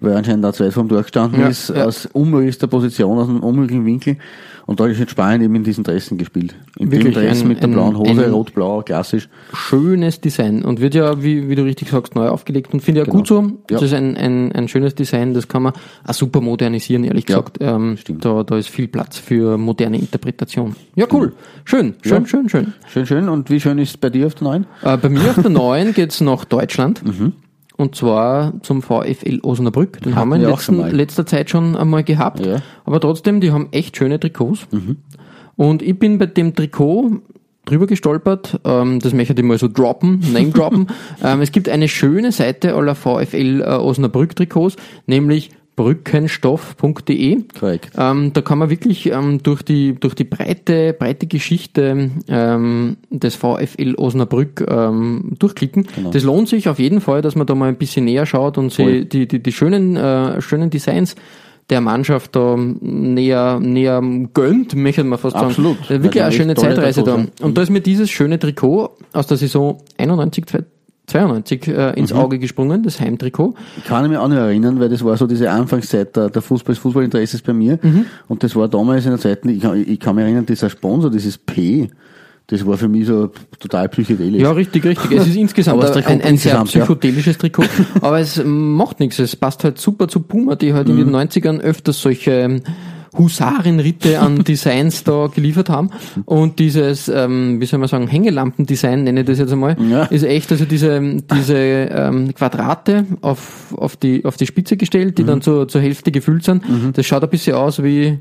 [0.00, 1.84] weil anscheinend da zweit vom Tor gestanden Ja, ist, ja.
[1.84, 4.16] aus unmöglichster Position, aus einem unmöglichen Winkel
[4.66, 6.54] und da ist jetzt Spanien eben in diesen Dressen gespielt.
[6.78, 9.28] In Wirklich dem Dress ein- mit der ein- blauen Hose, rot-blau, klassisch.
[9.54, 13.06] Schönes Design und wird ja, wie, wie du richtig sagst, neu aufgelegt und finde ich
[13.06, 13.18] ja Genau.
[13.20, 13.40] gut so.
[13.42, 13.50] Ja.
[13.68, 15.72] Das ist ein, ein, ein schönes Design, das kann man
[16.06, 17.58] auch super modernisieren, ehrlich Ja, gesagt.
[17.60, 18.24] Ähm, stimmt.
[18.24, 20.76] da, da ist viel Platz für moderne Interpretation.
[20.96, 21.32] Ja, cool.
[21.64, 22.26] Schön, schön, Ja.
[22.28, 22.72] schön, schön.
[22.88, 23.28] Schön, schön.
[23.30, 24.66] Und wie schön ist es bei dir auf der neuen?
[24.82, 27.02] Äh, bei mir auf der neuen geht's nach Deutschland.
[27.04, 27.32] Mhm.
[27.78, 30.02] Und zwar zum VfL Osnabrück.
[30.02, 32.44] Den haben wir in wir letzten, letzter Zeit schon einmal gehabt.
[32.44, 32.56] Ja.
[32.56, 32.62] Mhm.
[32.84, 34.66] Aber trotzdem, die haben echt schöne Trikots.
[35.54, 37.20] Und ich bin bei dem Trikot
[37.64, 38.58] drüber gestolpert.
[38.64, 40.88] Ähm, das möchte ich mal so droppen, name droppen.
[41.22, 47.44] ähm, es gibt eine schöne Seite aller VfL äh, Osnabrück Trikots, nämlich brückenstoff.de.
[47.58, 47.92] Korrekt.
[47.96, 53.36] Ähm, da kann man wirklich ähm, durch die durch die breite breite Geschichte ähm, des
[53.36, 55.86] VfL Osnabrück ähm, durchklicken.
[55.94, 56.10] Genau.
[56.10, 58.74] Das lohnt sich auf jeden Fall, dass man da mal ein bisschen näher schaut und
[58.74, 59.04] Voll.
[59.04, 61.14] die, die die schönen äh, schönen Designs
[61.70, 64.02] der Mannschaft da näher näher
[64.34, 65.78] gönnt, möchte man fast Absolut.
[65.86, 66.00] sagen.
[66.00, 67.24] Äh, Wirklich Weil eine schöne Zeitreise da.
[67.40, 70.44] Und da ist mir dieses schöne Trikot aus der Saison 91
[71.08, 72.18] 92 äh, ins Mhm.
[72.20, 73.54] Auge gesprungen, das Heimtrikot.
[73.78, 76.74] Ich kann mich auch noch erinnern, weil das war so diese Anfangszeit der, der Fußball,
[76.74, 77.78] des Fußballinteresses bei mir.
[77.82, 78.06] Mhm.
[78.28, 81.10] Und das war damals in der Zeit, ich kann, ich kann mich erinnern, dieser Sponsor,
[81.10, 81.88] dieses P,
[82.50, 84.40] das war für mich so total psychedelisch.
[84.40, 85.12] Ja, richtig, richtig.
[85.12, 86.84] Es ist insgesamt das ein, ein sehr insgesamt, ja.
[86.84, 87.64] psychedelisches Trikot.
[88.00, 89.18] Aber es macht nichts.
[89.18, 91.12] Es passt halt super zu Puma, die halt in Mhm.
[91.12, 92.60] den 90ern öfters solche
[93.16, 95.90] Husarenritte an Designs da geliefert haben.
[96.24, 100.04] Und dieses, ähm, wie soll man sagen, Hängelampendesign, nenne ich das jetzt einmal, Ja.
[100.04, 101.00] ist echt, also diese,
[101.34, 106.10] diese ähm, Quadrate auf, auf, die, auf die Spitze gestellt, die dann zur, zur Hälfte
[106.12, 106.62] gefüllt sind.
[106.94, 108.18] Das schaut ein bisschen aus wie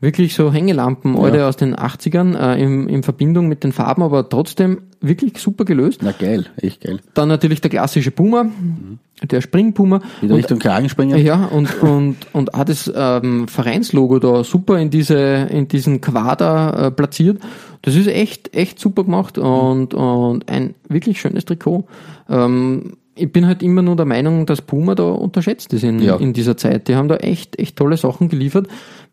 [0.00, 4.28] wirklich so Hängelampen, alte aus den 80ern, äh, in, in Verbindung mit den Farben, aber
[4.28, 6.00] trotzdem wirklich super gelöst.
[6.02, 7.00] Na geil, echt geil.
[7.14, 8.46] Dann natürlich der klassische Puma,
[9.22, 10.00] der Springpuma.
[10.20, 11.18] Wieder Richtung Kragenspringen.
[11.24, 15.16] ja, und, und, und auch das ähm, Vereinslogo da super in diese,
[15.50, 17.38] in diesen Quader äh, platziert.
[17.82, 21.86] Das ist echt, echt super gemacht und, und ein wirklich schönes Trikot.
[22.28, 26.16] Ähm, ich bin halt immer nur der Meinung, dass Puma da unterschätzt ist in, Ja.
[26.16, 26.88] in dieser Zeit.
[26.88, 28.66] Die haben da echt, echt tolle Sachen geliefert.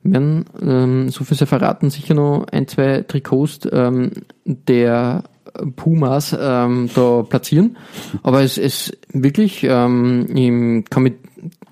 [0.04, 4.12] Wir werden, ähm, so viel sie verraten, sicher noch ein, zwei Trikots ähm,
[4.46, 5.24] der
[5.76, 7.78] Pumas ähm, da platzieren.
[8.24, 11.14] Aber es ist wirklich, ähm, ich kann mich,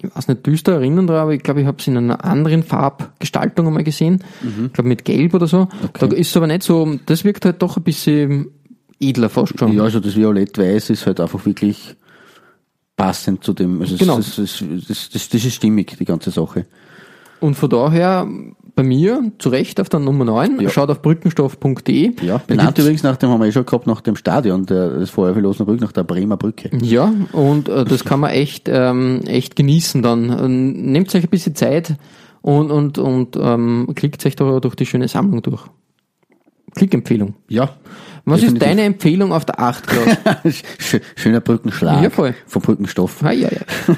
[0.01, 2.63] ich weiß nicht, düster erinnern daran, aber ich glaube, ich habe es in einer anderen
[2.63, 4.23] Farbgestaltung einmal gesehen.
[4.67, 5.67] Ich glaube mit Gelb oder so.
[5.93, 8.47] Da ist es aber nicht so, das wirkt halt doch ein bisschen
[8.99, 9.73] edler fast schon.
[9.73, 11.95] Ja, also das Violett-Weiß ist halt einfach wirklich
[12.95, 13.81] passend zu dem.
[13.81, 14.17] Also Genau.
[14.17, 16.65] das, das, das, das ist stimmig, die ganze Sache.
[17.45, 18.27] Und von daher
[18.73, 20.59] bei mir zu Recht auf der Nummer 9.
[20.61, 20.69] Ja.
[20.69, 22.13] Schaut auf brückenstoff.de.
[22.25, 25.11] Ja, benannt übrigens nach dem, haben wir eh schon gehabt, nach dem Stadion, der, das
[25.11, 26.71] Feuerwehr Osnabrück, nach der Bremer Brücke.
[26.81, 30.29] Ja, und äh, das kann man echt, ähm, echt genießen dann.
[30.29, 31.97] Ähm, Nehmt euch ein bisschen Zeit
[32.41, 35.65] und, und, und ähm, klickt euch da durch die schöne Sammlung durch.
[36.73, 37.35] Klickempfehlung.
[37.47, 37.69] Ja.
[38.27, 38.61] Was Definitiv.
[38.63, 40.07] ist deine Empfehlung auf der 8 Klaus?
[40.79, 42.01] Schö- Schöner Brückenschlag.
[42.01, 42.33] Ja, voll.
[42.47, 43.23] Vom Brückenstoff.
[43.23, 43.61] ah, ja, ja.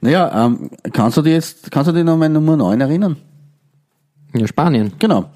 [0.00, 3.16] Naja, ähm, kannst du dir jetzt, kannst du dich noch an meine Nummer 9 erinnern?
[4.34, 4.92] ja, Spanien.
[4.98, 5.30] Genau.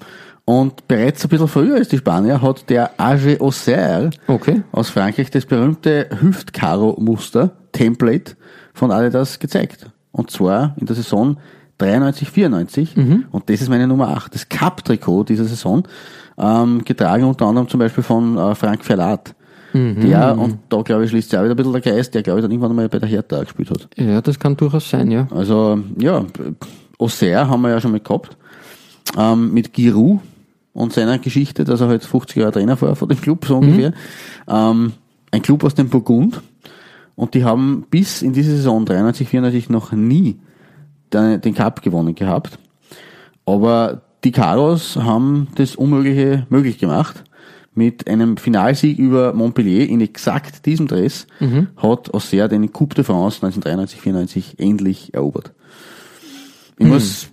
[0.45, 4.63] Und bereits ein bisschen früher als die Spanier hat der Age Auxerre Okay.
[4.71, 8.35] aus Frankreich das berühmte Hüftkaro-Muster, Template
[8.73, 9.89] von Adidas gezeigt.
[10.11, 11.37] Und zwar in der Saison
[11.77, 12.97] 93, 94.
[13.31, 15.83] Und das ist meine Nummer 8, das Cup-Trikot dieser Saison,
[16.41, 19.35] ähm, getragen unter anderem zum Beispiel von äh, Frank Verlat.
[19.73, 22.39] Der, und da glaube ich schließt sich auch wieder ein bisschen der Geist, der glaube
[22.39, 23.87] ich dann irgendwann mal bei der Hertha gespielt hat.
[23.95, 25.27] Ja, das kann durchaus sein, ja.
[25.31, 26.25] Also, ja,
[26.97, 28.35] Auxerre haben wir ja schon mal gehabt.
[29.17, 30.19] Ähm, mit Giroud
[30.73, 33.93] und seiner Geschichte, dass er halt 50 Jahre Trainer war von dem Club, so ungefähr.
[34.47, 34.93] Ähm,
[35.31, 36.41] ein Club aus dem Burgund.
[37.15, 40.39] Und die haben bis in diese Saison 93, 94 noch nie
[41.13, 42.57] den Cup gewonnen gehabt.
[43.45, 47.23] Aber die Caros haben das Unmögliche möglich gemacht.
[47.73, 51.25] Mit einem Finalsieg über Montpellier in exakt diesem Dress
[51.77, 55.53] hat Auxerre den Coupe de France 1993, 94 endlich erobert.
[56.77, 57.29] Ich muss,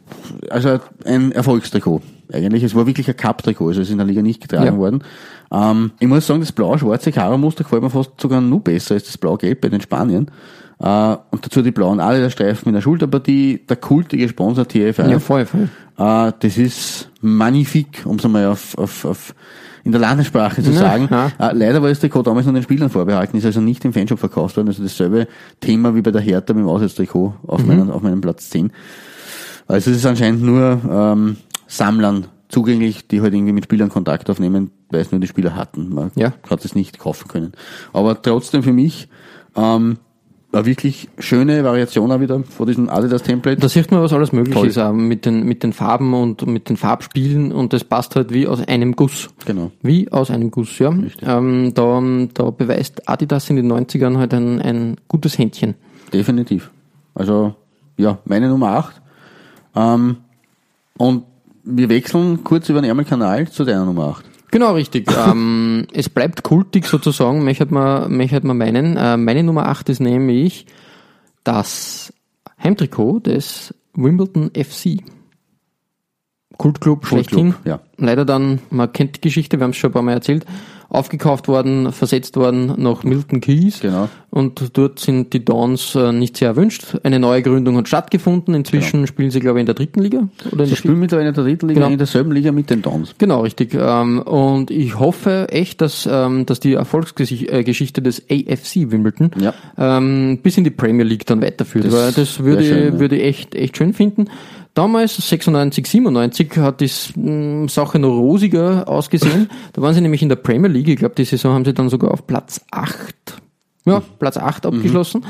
[0.50, 2.02] also ein Erfolgstrikot.
[2.32, 4.76] Eigentlich, es war wirklich ein Cup-Trikot, also es ist in der Liga nicht getragen Ja.
[4.76, 5.02] worden.
[5.50, 9.16] Ähm, ich muss sagen, das blau-schwarze Karo-Muster gefällt mir fast sogar nur besser als das
[9.16, 10.30] blau-gelb bei den Spaniern.
[10.78, 15.10] Äh, und dazu die blauen Adidas-Streifen mit der Schulterpartie, der kultige Sponsor TFI.
[15.10, 15.68] Ja, voll, voll.
[15.98, 19.34] Äh, das ist magnifik, um es einmal auf, auf, auf
[19.84, 21.08] in der Landessprache zu Ja, sagen.
[21.10, 21.26] ja.
[21.38, 24.18] Äh, leider war das Trikot damals nur den Spielern vorbehalten, ist also nicht im Fanshop
[24.18, 24.68] verkauft worden.
[24.68, 25.26] Also dasselbe
[25.60, 27.66] Thema wie bei der Hertha mit dem Auswärtstrikot auf, Mhm.
[27.68, 28.70] meinem, auf meinem Platz 10.
[29.66, 34.70] Also es ist anscheinend nur ähm, Sammlern zugänglich, die halt irgendwie mit Spielern Kontakt aufnehmen,
[34.90, 35.94] weil es nur die Spieler hatten.
[35.94, 36.32] Man Ja.
[36.48, 37.52] hat es nicht kaufen können.
[37.92, 39.08] Aber trotzdem für mich
[39.56, 39.98] ähm,
[40.50, 43.60] eine wirklich schöne Variation auch wieder vor diesem Adidas-Template.
[43.60, 44.68] Da sieht man, was alles möglich Toll.
[44.68, 48.32] ist, auch mit den, mit den Farben und mit den Farbspielen und das passt halt
[48.32, 49.28] wie aus einem Guss.
[49.44, 49.72] Genau.
[49.82, 50.92] Wie aus einem Guss, ja.
[51.22, 55.74] Ähm, da, da beweist Adidas in den 90ern halt ein, ein gutes Händchen.
[56.12, 56.70] Definitiv.
[57.14, 57.54] Also,
[57.98, 59.02] ja, meine Nummer 8.
[59.76, 60.16] Ähm,
[60.96, 61.24] und
[61.64, 64.24] wir wechseln kurz über den Ärmelkanal zu deiner Nummer 8.
[64.50, 65.10] Genau, richtig.
[65.26, 68.96] ähm, es bleibt kultig sozusagen, möchte man, möchte man meinen.
[68.96, 70.66] Äh, meine Nummer 8 ist nämlich
[71.44, 72.12] das
[72.62, 75.02] Heimtrikot des Wimbledon FC.
[76.56, 77.54] Kultclub schlechthin.
[77.64, 77.80] ja.
[77.96, 80.44] Leider dann, man kennt die Geschichte, wir haben es schon ein paar Mal erzählt,
[80.90, 83.80] aufgekauft worden, versetzt worden nach Milton Keys.
[83.80, 84.08] Genau.
[84.30, 86.96] Und dort sind die Dawns äh, nicht sehr erwünscht.
[87.02, 88.54] Eine neue Gründung hat stattgefunden.
[88.54, 90.28] Inzwischen spielen sie, glaube ich, in der dritten Liga.
[90.50, 91.92] Oder in Sie spielen mittlerweile in der dritten Liga, Genau.
[91.92, 93.14] in derselben Liga mit den Dons.
[93.18, 93.74] Genau, richtig.
[93.74, 99.54] Ähm, und ich hoffe echt, dass, ähm, dass die Erfolgsgeschichte des AFC Wimbledon Ja.
[99.76, 101.86] ähm, bis in die Premier League dann weiterführt.
[101.86, 103.00] Das weil das würde, schön, ja.
[103.00, 104.26] würde ich echt, echt schön finden.
[104.74, 109.48] Damals, 96, 97, hat die mh, Sache noch rosiger ausgesehen.
[109.72, 110.88] da waren sie nämlich in der Premier League.
[110.88, 113.14] Ich glaube, die Saison haben sie dann sogar auf Platz 8,
[113.86, 115.24] ja, Platz 8 abgeschlossen.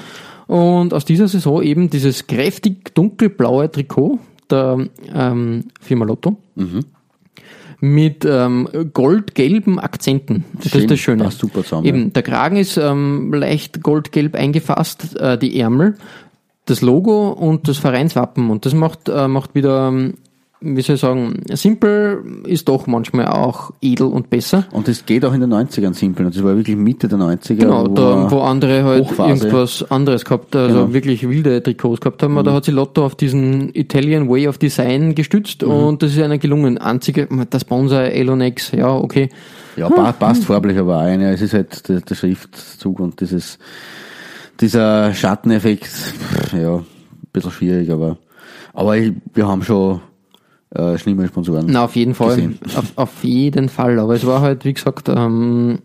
[0.46, 4.18] Und aus dieser Saison eben dieses kräftig dunkelblaue Trikot
[4.51, 6.38] der ähm, Firma Lotto
[7.81, 10.44] mit ähm, goldgelben Akzenten.
[10.55, 11.24] Das Schön, ist das Schöne.
[11.24, 15.96] passt super zusammen, Eben, der Kragen ist ähm, leicht goldgelb eingefasst, äh, die Ärmel,
[16.70, 18.50] das Logo und das Vereinswappen.
[18.50, 20.14] Und das macht, äh, macht wieder ähm,
[20.61, 24.66] wie soll ich sagen, simpel ist doch manchmal auch edel und besser.
[24.72, 26.26] Und das geht auch in den 90ern simpel.
[26.26, 27.54] Und das war wirklich Mitte der 90er.
[27.54, 29.44] Genau, da, wo andere halt Hochphase.
[29.46, 30.92] irgendwas anderes gehabt, also Genau.
[30.92, 32.35] wirklich wilde Trikots gehabt haben.
[32.44, 35.70] Da hat sich Lotto auf diesen Italian Way of Design gestützt Mhm.
[35.70, 36.76] und das ist einer gelungen.
[36.78, 39.28] Einzige, der Sponsor Elonex, ja, okay.
[39.76, 41.20] Ja, pa passt farblich aber auch ein.
[41.20, 43.61] Ja, es ist halt der, der Schriftzug und dieses,
[44.61, 45.90] dieser Schatteneffekt,
[46.53, 46.87] ja, ein
[47.33, 48.18] bisschen schwierig, aber,
[48.73, 50.01] aber ich, wir haben schon
[50.75, 51.66] äh, schlimme Sponsoren.
[51.68, 52.55] Na, auf jeden Fall.
[52.77, 53.99] Auf, auf jeden Fall.
[53.99, 55.79] Aber es war halt, wie gesagt, ähm,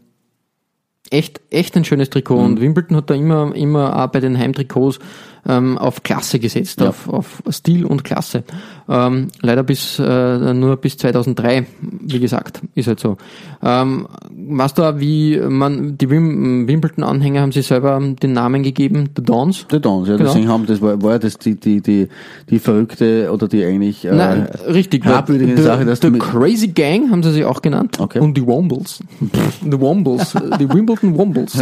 [1.10, 2.38] echt, echt ein schönes Trikot.
[2.38, 2.46] Mhm.
[2.46, 5.00] Und Wimbledon hat da immer, immer auch bei den Heimtrikots
[5.48, 6.90] ähm, auf Klasse gesetzt, Ja.
[6.90, 8.44] auf, auf Stil und Klasse.
[8.90, 11.66] Ähm, leider bis äh, nur bis 2003,
[12.02, 13.18] wie gesagt, ist halt so.
[13.62, 14.08] Ähm,
[14.50, 19.24] weißt du auch, wie man, die Wim Wimbledon-Anhänger haben sich selber den Namen gegeben, The
[19.24, 19.66] Dons?
[19.72, 20.30] Die Dons, ja, Genau.
[20.30, 22.08] deswegen haben, das war, war ja das die, die, die,
[22.50, 25.04] die verrückte oder die eigentlich, äh, Nein, richtig.
[25.06, 28.00] the, Sache, dass the Crazy Gang haben sie sich auch genannt.
[28.00, 28.20] Okay.
[28.20, 29.00] Und die Wombles.
[29.62, 30.34] die Wombles.
[30.60, 31.58] die Wimbledon Wombles.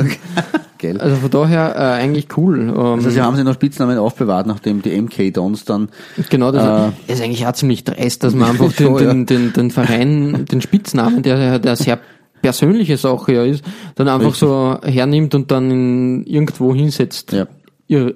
[0.78, 1.00] gell.
[1.00, 2.60] Also von daher äh, eigentlich cool.
[2.76, 5.90] Ähm, Also sie haben sich noch Spitznamen aufbewahrt, nachdem die MK Dons dann,
[6.30, 9.72] genau, das äh, ist eigentlich auch ziemlich dreist, dass man einfach den, den, den, den
[9.72, 12.00] Verein, den Spitznamen, der ja der sehr
[12.42, 13.64] persönliche Sache ja ist,
[13.96, 14.40] dann einfach Richtig.
[14.50, 17.32] so hernimmt und dann in, irgendwo hinsetzt.
[17.34, 17.46] ja,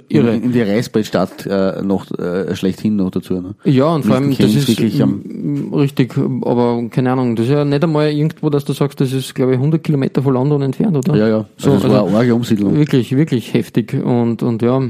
[0.08, 0.36] Irre.
[0.36, 3.34] in die Reißbrettstadt äh, noch äh, schlechthin noch dazu.
[3.42, 3.56] Ne?
[3.66, 7.66] Ja, und vor allem, das ist wirklich am- richtig, aber keine Ahnung, das ist ja
[7.66, 10.96] nicht einmal irgendwo, dass du sagst, das ist, glaube ich, 100 Kilometer von London entfernt,
[10.96, 11.16] oder?
[11.18, 12.74] Ja, ja, So, also es war also eine arge Umsiedlung.
[12.76, 14.82] wirklich, wirklich heftig und, und ja,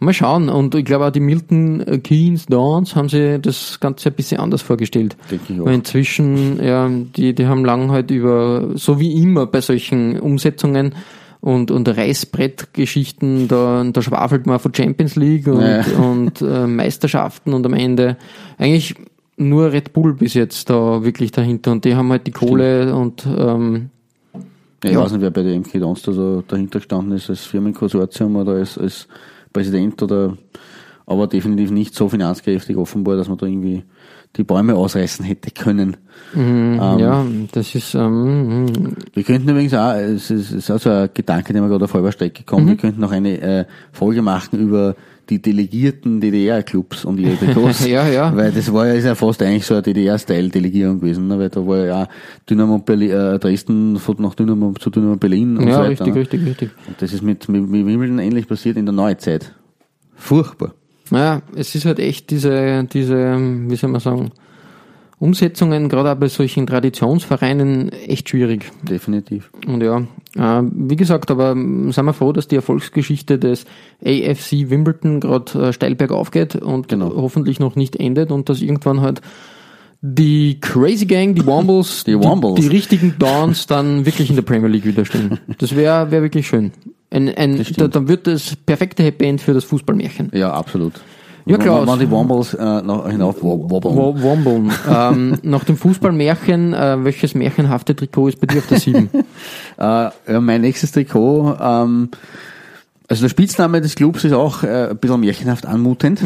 [0.00, 0.48] mal schauen.
[0.48, 4.62] Und ich glaube auch die Milton Keynes Dons haben sie das Ganze ein bisschen anders
[4.62, 5.16] vorgestellt.
[5.30, 5.66] Denke ich auch.
[5.66, 10.94] Weil inzwischen, ja, die, die haben lang halt über, so wie immer bei solchen Umsetzungen,
[11.40, 15.84] und, und Reißbrettgeschichten, da, da schwafelt man von Champions League und, Ja.
[15.98, 18.16] und äh, Meisterschaften und am Ende
[18.58, 18.94] eigentlich
[19.36, 23.24] nur Red Bull bis jetzt da wirklich dahinter und die haben halt die Kohle und
[23.24, 23.90] ähm,
[24.34, 24.40] Ja,
[24.90, 25.00] ich Ja.
[25.00, 28.52] weiß nicht, wer bei der MK Dons da so dahinter gestanden ist, als Firmenkonsortium oder
[28.54, 29.06] als, als
[29.52, 30.36] Präsident oder,
[31.06, 33.84] aber definitiv nicht so finanzkräftig offenbar, dass man da irgendwie
[34.36, 35.96] die Bäume ausreißen hätte können.
[36.36, 38.66] Ähm, ja, das ist ähm,
[39.14, 41.94] Wir könnten übrigens auch, es ist, ist auch so ein Gedanke, der mir gerade auf
[41.94, 42.68] halber Strecke kommt, Mhm.
[42.70, 44.94] wir könnten noch eine äh, Folge machen über
[45.30, 47.86] die delegierten DDR-Clubs und ihre Trikots.
[47.86, 48.34] Ja, ja.
[48.34, 51.38] Weil das war ja, ist ja fast eigentlich so eine DDR-Style-Delegierung gewesen, ne?
[51.38, 52.08] weil da war ja auch
[52.48, 56.04] Dynamo Berlin, äh, Dresden von nach Dynamo zu Dynamo Berlin und ja, so weiter.
[56.06, 56.20] richtig, ne?
[56.20, 56.70] richtig, richtig.
[56.86, 59.52] Und das ist mit, mit, mit Wimbledon ähnlich passiert in der Neuzeit.
[60.14, 60.74] Furchtbar.
[61.10, 63.36] Naja, es ist halt echt diese, diese,
[63.68, 64.30] wie soll man sagen,
[65.20, 68.70] Umsetzungen, gerade auch bei solchen Traditionsvereinen, echt schwierig.
[68.88, 69.50] Definitiv.
[69.66, 69.98] Und ja,
[70.36, 73.64] äh, wie gesagt, aber sind wir froh, dass die Erfolgsgeschichte des
[74.04, 77.12] AFC Wimbledon gerade äh, steil bergauf geht und Genau.
[77.16, 79.20] hoffentlich noch nicht endet und dass irgendwann halt
[80.02, 82.54] die Crazy Gang, die Wombles, Die Wombles.
[82.54, 85.40] die, die richtigen Dawns dann wirklich in der Premier League widerstehen.
[85.58, 86.70] Das wäre wär wirklich schön.
[87.10, 90.30] Ein, ein, da, dann wird das perfekte Happy End für das Fußballmärchen.
[90.34, 90.94] Ja, absolut.
[91.46, 91.88] Ja, Klaus.
[91.88, 92.58] Wenn die Wombles äh,
[93.10, 93.96] hinauf wobbeln.
[93.96, 94.70] Wo- Wombeln.
[94.90, 99.08] ähm, nach dem Fußballmärchen, äh, welches märchenhafte Trikot ist bei dir auf der 7?
[99.78, 102.10] Äh, ja, mein nächstes Trikot, ähm,
[103.08, 106.20] also der Spitzname des Clubs ist auch äh, ein bisschen märchenhaft anmutend.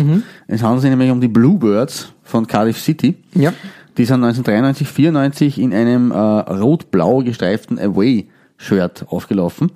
[0.49, 3.15] Es handelt sich nämlich um die Bluebirds von Cardiff City.
[3.35, 3.53] ja.
[3.99, 9.71] Die sind 1993, 94 in einem äh, rot-blau gestreiften Away-Shirt aufgelaufen.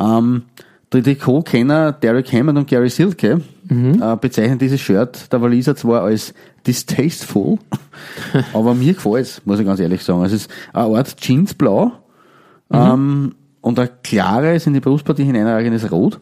[0.00, 0.42] Ähm,
[0.92, 3.40] die Trikotkenner Derek Hammond und Gary Silke
[4.02, 6.32] äh, bezeichnen dieses Shirt der Waliser zwar als
[6.66, 7.58] distasteful,
[8.54, 10.24] aber mir gefällt's, muss ich ganz ehrlich sagen.
[10.24, 11.92] Es ist eine Art Jeansblau
[12.72, 16.18] ähm, und ein klares, in die Brustpartie hineinragendes Rot.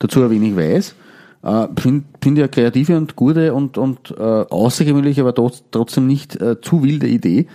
[0.00, 0.94] Dazu ein wenig weiß.
[1.42, 6.06] Äh, Finde find ich eine kreative und gute und, und äh, außergewöhnliche, aber trotz- trotzdem
[6.08, 7.46] nicht äh, zu wilde Idee,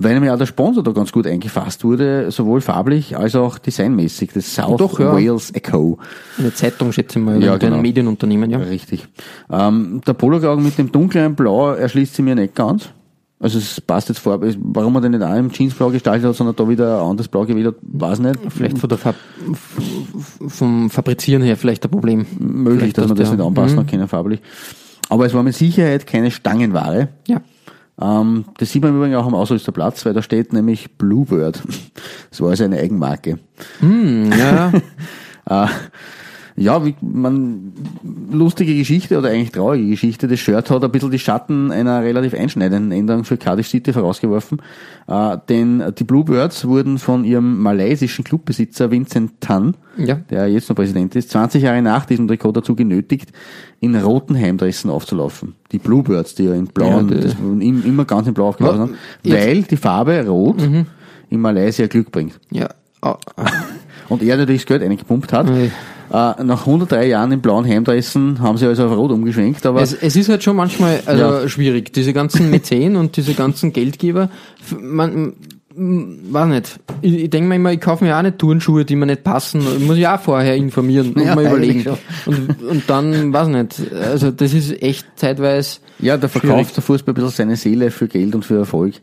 [0.00, 4.30] weil nämlich auch der Sponsor da ganz gut eingefasst wurde, sowohl farblich als auch designmäßig.
[4.32, 5.12] Das South Doch, ja.
[5.12, 5.98] Wales Echo.
[6.38, 7.76] Eine Zeitung, schätze ich mal, Ja, oder genau.
[7.76, 8.58] ein Medienunternehmen, ja.
[8.58, 9.06] Richtig.
[9.50, 12.88] Ähm, der Polokragen mit dem dunklen Blau erschließt sie mir nicht ganz.
[13.40, 16.56] Also es passt jetzt vor, warum man den nicht auch im Jeansblau gestaltet hat, sondern
[16.56, 18.38] da wieder ein anderes Blau gewählt hat, weiß nicht.
[18.48, 19.14] Vielleicht von der Fab
[20.48, 22.26] vom Fabrizieren her vielleicht ein Problem.
[22.38, 23.86] möglich, Vielleicht dass man das nicht anpassen Mhm.
[23.86, 24.40] können farblich.
[25.08, 27.08] Aber es war mit Sicherheit keine Stangenware.
[27.26, 27.40] Ja.
[28.00, 31.62] Ähm, das sieht man übrigens auch am Ausrüsterplatz, weil da steht nämlich Bluebird.
[32.30, 33.38] Das war also eine Eigenmarke.
[33.80, 34.70] Hm, ja,
[35.48, 35.66] Äh,
[36.60, 37.72] Ja, wie man
[38.32, 40.26] lustige Geschichte oder eigentlich traurige Geschichte.
[40.26, 44.60] Das Shirt hat ein bisschen die Schatten einer relativ einschneidenden Änderung für Cardiff City vorausgeworfen.
[45.06, 50.16] Äh, denn die Bluebirds wurden von ihrem malaysischen Clubbesitzer Vincent Tan, Ja.
[50.30, 53.30] der jetzt noch Präsident ist, 20 Jahre nach diesem Trikot dazu genötigt,
[53.80, 55.54] in roten Heimdressen aufzulaufen.
[55.70, 58.80] Die Bluebirds, die ja in blau, Ja, und das, im- immer ganz in blau aufgelaufen
[58.80, 58.94] haben,
[59.24, 60.60] weil die Farbe rot
[61.30, 62.40] in Malaysia Glück bringt.
[62.50, 62.68] Ja.
[63.00, 63.16] Ah,
[64.08, 65.50] Und er natürlich das Geld eingepumpt hat.
[65.50, 65.70] Ui.
[66.10, 69.92] Äh, nach 103 Jahren in blauen Heimdressen haben sie also auf rot umgeschwenkt, aber Es,
[69.92, 71.48] es ist halt schon manchmal also Ja.
[71.48, 71.92] schwierig.
[71.92, 74.30] Diese ganzen Mäzen und diese ganzen Geldgeber,
[74.80, 75.34] man,
[75.76, 76.80] weiß nicht.
[77.02, 79.60] Ich, ich denke mir immer, ich kaufe mir auch nicht Turnschuhe, die mir nicht passen.
[79.78, 81.84] Ich muss ja auch vorher informieren und Ja, mal überlegen.
[82.24, 83.92] Und, und dann, weiß nicht.
[83.92, 88.06] Also das ist echt zeitweise ja, da verkauft der Fußball ein bisschen seine Seele für
[88.06, 88.94] Geld und für Erfolg.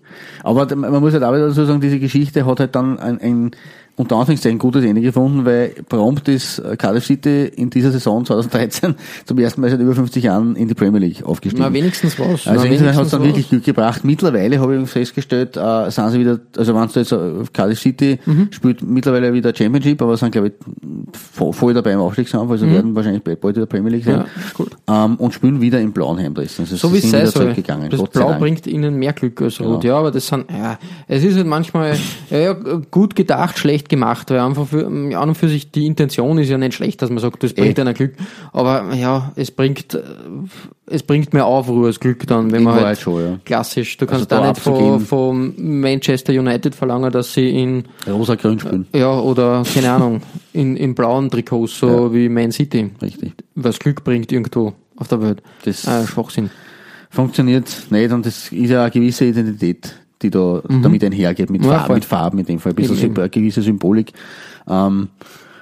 [0.44, 3.52] Aber man muss halt auch wieder dazu sagen, diese Geschichte hat halt dann ein, ein
[3.98, 8.96] unter Anführungszeichen gutes Ende gefunden, weil prompt ist äh, Cardiff City in dieser Saison 2013
[9.26, 11.64] zum ersten Mal seit über 50 Jahren in die Premier League aufgestiegen.
[11.66, 12.46] Na, wenigstens was.
[12.48, 13.28] Also insofern hat es dann was.
[13.28, 14.04] wirklich Glück gebracht.
[14.04, 18.20] Mittlerweile habe ich festgestellt, äh, sind sie wieder, also wenn du jetzt auf Cardiff City
[18.26, 18.48] Mhm.
[18.52, 20.54] spielt mittlerweile wieder Championship, aber sind glaube ich
[21.38, 24.16] vo- voll dabei im Aufstiegskampf, also werden wahrscheinlich bald wieder Premier League sein.
[24.20, 24.22] Mhm.
[24.22, 24.26] Ja,
[24.60, 24.68] cool.
[24.88, 26.64] Ähm, und spielen wieder im blauen Heimdressen.
[26.66, 27.44] Also So wie es wieder soll.
[27.44, 27.90] zurückgegangen.
[27.90, 29.82] Das Gott sei Blau bringt ihnen mehr Glück als Rot.
[29.82, 29.94] Genau.
[29.94, 30.78] Ja, aber das sind, ja,
[31.08, 31.96] es ist halt manchmal
[32.30, 32.54] ja,
[32.92, 36.50] gut gedacht, schlecht gemacht, weil einfach für, ja, an und für sich die Intention ist
[36.50, 37.82] ja nicht schlecht, dass man sagt, das bringt Eh.
[37.82, 38.13] einer Glück.
[38.54, 39.98] Aber ja, es bringt,
[40.88, 43.39] es bringt mehr Aufruhr als Glück dann, wenn man halt, schon, ja.
[43.45, 48.60] klassisch, du kannst da da nicht von, von Manchester United verlangen, dass sie in, Rosa-grün
[48.60, 48.88] spielen.
[48.93, 50.21] ja, oder, keine Ahnung,
[50.54, 53.34] in, in blauen Trikots, so wie Man City, Richtig.
[53.56, 55.41] was Glück bringt irgendwo auf der Welt.
[55.65, 56.50] Das- äh, Schwachsinn.
[57.10, 59.95] Funktioniert nicht und das ist ja eine gewisse Identität,
[60.26, 61.68] die da damit einhergeht, mit, Mhm.
[61.68, 64.14] Ja, Farben, mit Farben in dem Fall, ein bisschen Eben, gewisse Symbolik.
[64.68, 65.10] Ähm,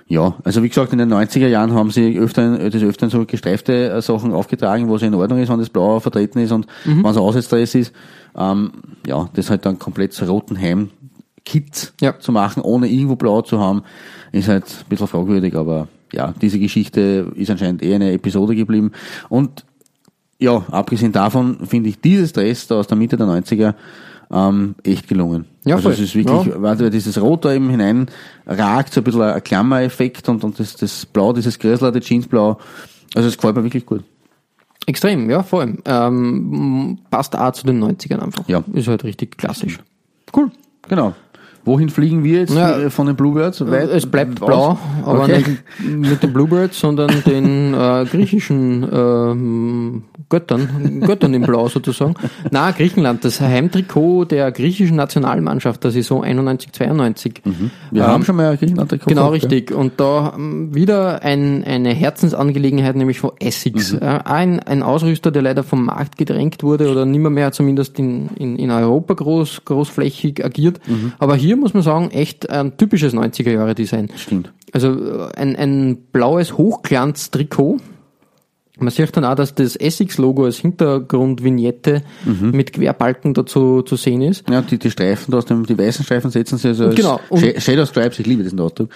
[0.08, 3.89] ja, also wie gesagt, in den 90er Jahren haben sie öfter, des Öfteren so gestreifte
[3.89, 7.04] äh, Sachen aufgetragen, wo es in Ordnung ist, wenn das Blau vertreten ist und Mhm.
[7.04, 7.93] wenn es ein Auswärtsdress ist.
[8.38, 8.71] Ähm,
[9.08, 10.89] ja, das halt dann komplett zu roten Heim
[11.45, 12.17] Kit Ja.
[12.19, 13.84] zu machen, ohne irgendwo blau zu haben,
[14.32, 18.91] ist halt ein bisschen fragwürdig, aber ja, diese Geschichte ist anscheinend eher eine Episode geblieben.
[19.30, 19.65] Und
[20.39, 23.73] ja, abgesehen davon finde ich dieses Dress da aus der Mitte der 90er
[24.31, 25.45] ähm, echt gelungen.
[25.65, 25.93] Ja, also voll.
[25.93, 26.62] es ist wirklich, Ja.
[26.62, 28.07] weil dieses Rot da eben hinein
[28.45, 32.57] ragt, so ein bisschen ein Klammereffekt und, und das, das Blau, dieses Grösler, das Jeansblau,
[33.15, 34.03] also es gefällt mir wirklich gut.
[34.86, 35.77] Extrem, ja, vor allem.
[35.86, 38.43] Ähm, passt auch zu den 90ern einfach.
[38.49, 38.63] Ja.
[38.73, 39.79] Ist halt richtig klassisch.
[40.36, 40.51] Cool.
[40.89, 41.13] Genau.
[41.65, 42.77] Wohin fliegen wir jetzt Ja.
[42.77, 43.62] äh, von den Bluebirds?
[43.65, 44.47] Weit- Es bleibt aus?
[44.47, 45.38] blau, aber Okay.
[45.38, 45.62] nicht
[46.12, 52.15] mit den Bluebirds, sondern den äh, griechischen ähm, Göttern, Göttern in Blau sozusagen.
[52.51, 57.41] Na, Griechenland, das Heimtrikot der griechischen Nationalmannschaft der Saison 91-92.
[57.91, 59.71] Wir haben schon mal Griechenland Ähm, Genau, richtig.
[59.71, 63.93] Und da ähm, wieder ein, eine Herzensangelegenheit, nämlich von Essex.
[63.93, 68.29] Äh, ein, ein Ausrüster, der leider vom Markt gedrängt wurde oder nimmer mehr zumindest in,
[68.36, 70.79] in, in Europa groß, großflächig agiert.
[71.19, 74.09] Aber hier muss man sagen, echt ein typisches 90er-Jahre-Design.
[74.15, 74.51] Stimmt.
[74.73, 77.77] Also äh, ein, ein blaues Hochglanz-Trikot.
[78.79, 82.01] Man sieht dann auch, dass das Essex-Logo als Hintergrundvignette
[82.41, 84.49] mit Querbalken dazu zu sehen ist.
[84.49, 87.19] Ja, die, die Streifen, da aus dem, die weißen Streifen setzen sie also als Genau.
[87.29, 88.89] Sh- Shadow Stripes, ich liebe diesen Ausdruck.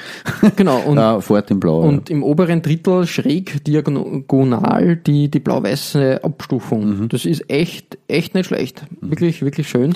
[0.55, 0.79] Genau.
[0.79, 1.81] Und äh, fort in Blau.
[1.81, 7.01] Und im oberen Drittel schräg diagonal die, die blau-weiße Abstufung.
[7.01, 7.09] Mhm.
[7.09, 8.81] Das ist echt, echt nicht schlecht.
[8.99, 9.93] Wirklich, wirklich schön.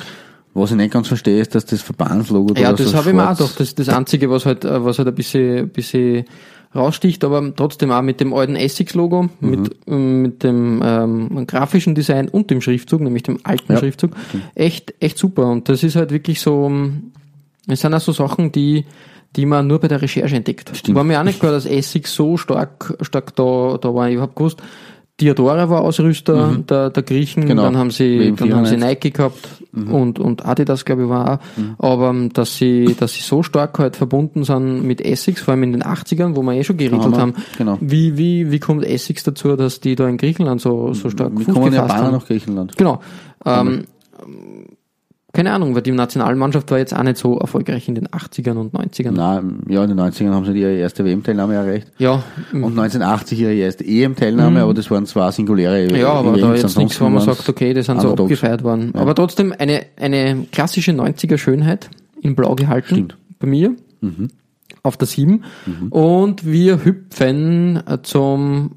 [0.54, 0.62] Ja.
[0.62, 3.16] Was ich nicht ganz verstehe, ist, dass das Verbandslogo Ja, da das so habe ich
[3.16, 3.60] mir auch gedacht.
[3.60, 6.26] Das ist das Einzige, was halt, äh, was halt ein bisschen, bisschen
[6.74, 9.50] raussticht, aber trotzdem auch mit dem alten Essex-Logo, Mhm.
[9.50, 13.80] mit, ähm, mit dem ähm, grafischen Design und dem Schriftzug, nämlich dem alten Ja.
[13.80, 14.12] Schriftzug.
[14.56, 15.48] Echt, echt super.
[15.48, 17.12] Und das ist halt wirklich so, ähm,
[17.68, 18.86] es sind auch so Sachen, die,
[19.36, 20.72] die man nur bei der Recherche entdeckt.
[20.76, 20.96] Stimmt.
[20.98, 24.10] War mir auch nicht klar, dass Essex so stark, stark da, da war.
[24.10, 24.62] Ich habe gewusst,
[25.22, 27.64] Diadora war Ausrüster der, der Griechen, Genau.
[27.64, 28.80] dann haben sie, dann haben sie 94.
[28.80, 31.40] Nike gehabt und, und Adidas, glaube ich, war
[31.80, 31.86] auch.
[31.86, 35.64] Aber ähm, dass sie, dass sie so stark halt verbunden sind mit Essex, vor allem
[35.64, 37.78] in den 80ern, wo wir eh schon geredet Haben genau.
[37.80, 41.46] Wie, wie, wie kommt Essex dazu, dass die da in Griechenland so, so stark Wie
[41.46, 42.12] kommen Japaner haben?
[42.14, 42.76] nach Griechenland?
[42.78, 43.00] Genau.
[43.46, 43.86] Ähm,
[45.34, 48.74] keine Ahnung, weil die Nationalmannschaft war jetzt auch nicht so erfolgreich in den 80ern und
[48.74, 49.12] 90ern.
[49.12, 51.88] Nein, ja, in den 90ern haben sie ihre erste WM-Teilnahme erreicht.
[51.98, 55.96] Ja, Und 1980 ihre erste EM-Teilnahme, aber das waren zwar singuläre Mhm.
[55.96, 58.92] ja, aber da jetzt nichts, wo man sagt, okay, das sind so abgefeiert worden.
[58.94, 61.90] Aber trotzdem eine, eine klassische 90er Schönheit
[62.22, 62.88] in Blau gehalten.
[62.88, 63.18] Stimmt.
[63.18, 63.36] Mhm.
[63.40, 63.76] Bei mir.
[64.84, 65.44] Auf der 7.
[65.92, 68.72] Und wir hüpfen zum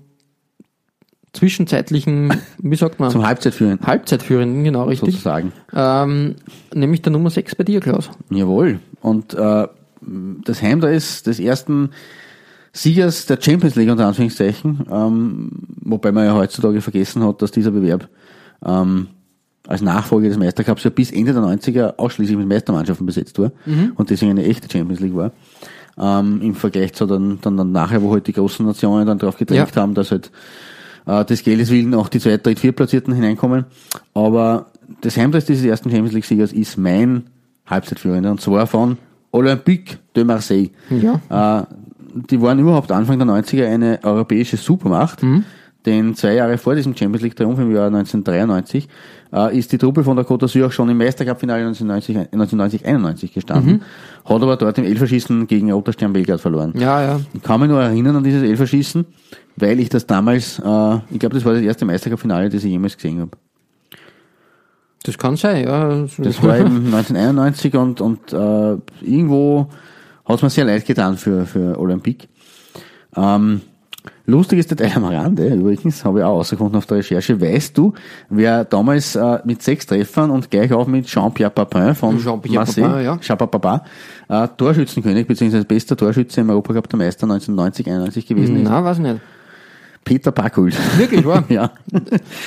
[1.35, 3.11] zwischenzeitlichen, wie sagt man?
[3.11, 5.11] Zum Halbzeitführen, Halbzeitführenden, genau richtig.
[5.15, 5.53] sozusagen.
[5.75, 6.37] Ähm,
[6.75, 8.11] nämlich der Nummer 6 bei dir, Klaus.
[8.31, 8.79] Jawohl.
[9.01, 9.69] Und äh,
[10.45, 11.91] das Heim da ist des ersten
[12.73, 15.51] Siegers der Champions League unter Anführungszeichen, ähm,
[15.83, 18.09] wobei man ja heutzutage vergessen hat, dass dieser Bewerb
[18.65, 19.09] ähm,
[19.67, 23.53] als Nachfolger des Meistercups ja bis Ende der 90er ausschließlich mit Meistermannschaften besetzt war
[23.95, 25.33] und deswegen eine echte Champions League war.
[25.97, 29.37] Ähm, Im Vergleich zu dann, dann, dann nachher, wo halt die großen Nationen dann darauf
[29.39, 29.81] gedrängt Ja.
[29.83, 30.33] haben, dass halt
[31.07, 33.65] äh, des Geldes willen auch die zweit, dritt, viertplatzierten hineinkommen.
[34.15, 34.67] Aber
[35.01, 37.25] das Heimdress dieses ersten Champions League Siegers ist mein
[37.67, 38.99] Halbzeitführender und zwar von
[39.33, 40.71] Olympique de Marseille.
[40.91, 41.61] Ja.
[41.61, 41.67] Äh,
[42.31, 45.23] die waren überhaupt Anfang der 90er eine europäische Supermacht.
[45.87, 48.89] Denn zwei Jahre vor diesem Champions League Triumph im Jahr 1993
[49.33, 53.83] äh, ist die Truppe von der Côte d'Azur auch schon im Meistercup-Finale 1990, 1991 gestanden,
[54.25, 56.73] hat aber dort im Elferschießen gegen Roter Stern Belgrad verloren.
[56.77, 57.21] Ja, ja.
[57.35, 59.05] Ich kann mich nur erinnern an dieses Elferschießen,
[59.57, 62.97] weil ich das damals, äh, ich glaube, das war das erste Meistercup-Finale, das ich jemals
[62.97, 63.33] gesehen habe.
[65.03, 66.07] Das kann sein, ja.
[66.17, 69.69] Das war eben 1991 und, und äh, irgendwo
[70.25, 72.27] hat es mir sehr leid getan für, für Olympique.
[73.15, 73.61] Ähm,
[74.27, 77.41] lustiges Detail am Rande, übrigens, habe ich auch herausgefunden auf der Recherche.
[77.41, 77.93] Weißt du,
[78.31, 82.89] wer damals äh, mit sechs Treffern und gleich auch mit Jean-Pierre Papin von Jean-Pierre Marseille,
[82.89, 83.19] Papin, ja.
[83.19, 83.85] Jean Papa,
[84.29, 85.65] äh, Torschützenkönig bzw.
[85.65, 88.63] bester Torschütze im Europacup der Meister 1990, 91 gewesen ist?
[88.65, 89.21] Na, weiß nicht.
[90.05, 90.77] Peter Packhult.
[90.99, 91.45] Wirklich, wahr?
[91.49, 91.71] ja.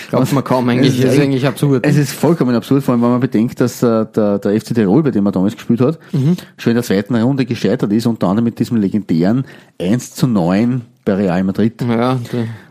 [0.10, 1.00] Glaubt man kaum eigentlich.
[1.00, 1.86] Es Das ist eigentlich absurd.
[1.86, 5.02] Es ist vollkommen absurd, vor allem wenn man bedenkt, dass äh, der, der FC Tirol,
[5.02, 6.38] bei dem er damals gespielt hat, Mhm.
[6.58, 9.44] schon in der zweiten Runde gescheitert ist, unter anderem mit diesem legendären
[9.82, 11.82] 1 zu 9 bei Real Madrid.
[11.82, 12.20] Ja,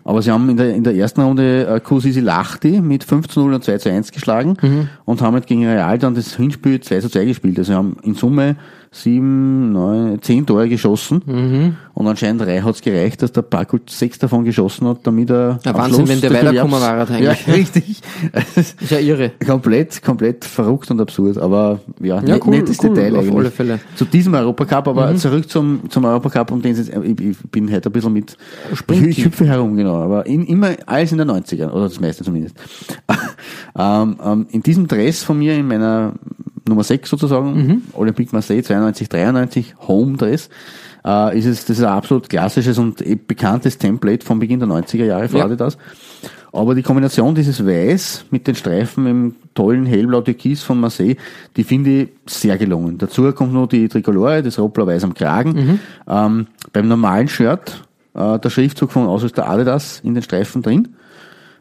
[0.04, 3.40] Aber sie haben in der, in der ersten Runde äh, Kusisi Lachti mit 5 zu
[3.40, 4.88] 0 und 2 zu 1 geschlagen Mhm.
[5.04, 7.58] und haben halt gegen Real dann das Hinspiel 2 zu 2 gespielt.
[7.58, 8.56] Also sie haben in Summe
[8.90, 11.76] sieben, neun, zehn Tore geschossen Mhm.
[11.94, 15.58] und anscheinend drei hat es gereicht, dass der Parkut sechs davon geschossen hat, damit er
[15.64, 17.46] Ja, Wahnsinn, Schluss wenn der weitergekommen war, Ja, eigentlich.
[17.56, 18.00] richtig.
[18.56, 19.32] ist ja irre.
[19.46, 23.36] komplett, komplett verrückt und absurd, aber ja, Ja, net- cool, nettes cool, Detail auf eigentlich.
[23.36, 23.74] alle Fälle.
[23.76, 23.96] Mhm.
[23.96, 27.88] Zu diesem Europacup, aber zurück zum, zum Europacup, um den jetzt, ich, ich bin heute
[27.88, 28.36] ein bisschen mit,
[28.90, 32.24] ich, ich hüpfe herum, genau, aber in, immer alles in der 90er, oder das meiste
[32.24, 32.56] zumindest.
[33.78, 36.12] ähm, ähm, in diesem Dress von mir, in meiner
[36.68, 37.82] Nummer 6 sozusagen, Mhm.
[37.94, 40.48] Olympique Marseille 92, 93, Home Dress,
[41.04, 44.68] äh, ist es, das ist ein absolut klassisches und eh bekanntes Template vom Beginn der
[44.68, 45.44] 90er Jahre für Ja.
[45.44, 45.78] Adidas.
[46.52, 51.16] Aber die Kombination dieses Weiß mit den Streifen im tollen hellblau Türkis von Marseille,
[51.56, 52.96] die finde ich sehr gelungen.
[52.96, 55.80] Dazu kommt noch die Tricolore, das rot-blau-weiß am Kragen.
[56.08, 57.82] Ähm, beim normalen Shirt
[58.14, 60.88] äh, der Schriftzug von Ausrüster Adidas in den Streifen drin.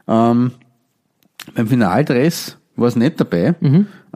[0.08, 0.52] Ähm,
[1.56, 3.56] beim Finaldress war es nicht dabei,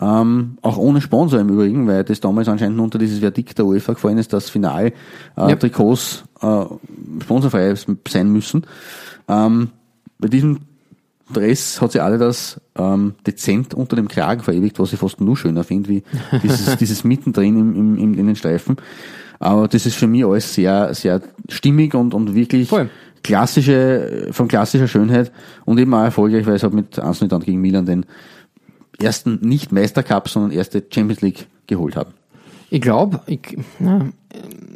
[0.01, 3.93] ähm, auch ohne Sponsor im Übrigen, weil das damals anscheinend unter dieses Verdikt der UEFA
[3.93, 4.93] gefallen ist, dass Final äh,
[5.37, 5.55] Ja.
[5.55, 6.65] Trikots äh,
[7.21, 7.73] sponsorfrei
[8.07, 8.65] sein müssen.
[9.27, 9.69] Ähm,
[10.19, 10.59] bei diesem
[11.31, 15.37] Dress hat sie alle das ähm, dezent unter dem Kragen verewigt, was ich fast nur
[15.37, 16.03] schöner finde, wie
[16.43, 18.77] dieses, dieses mittendrin im, im, im, in den Streifen.
[19.39, 22.89] Aber das ist für mich alles sehr, sehr stimmig und, und wirklich Voll.
[23.23, 25.31] klassische, von klassischer Schönheit
[25.65, 28.05] und eben auch erfolgreich, weil es hat mit Arsenal dann gegen Milan den
[29.01, 32.13] ersten nicht Meistercup, sondern erste Champions League geholt haben.
[32.69, 34.09] Ich glaube, ich, na,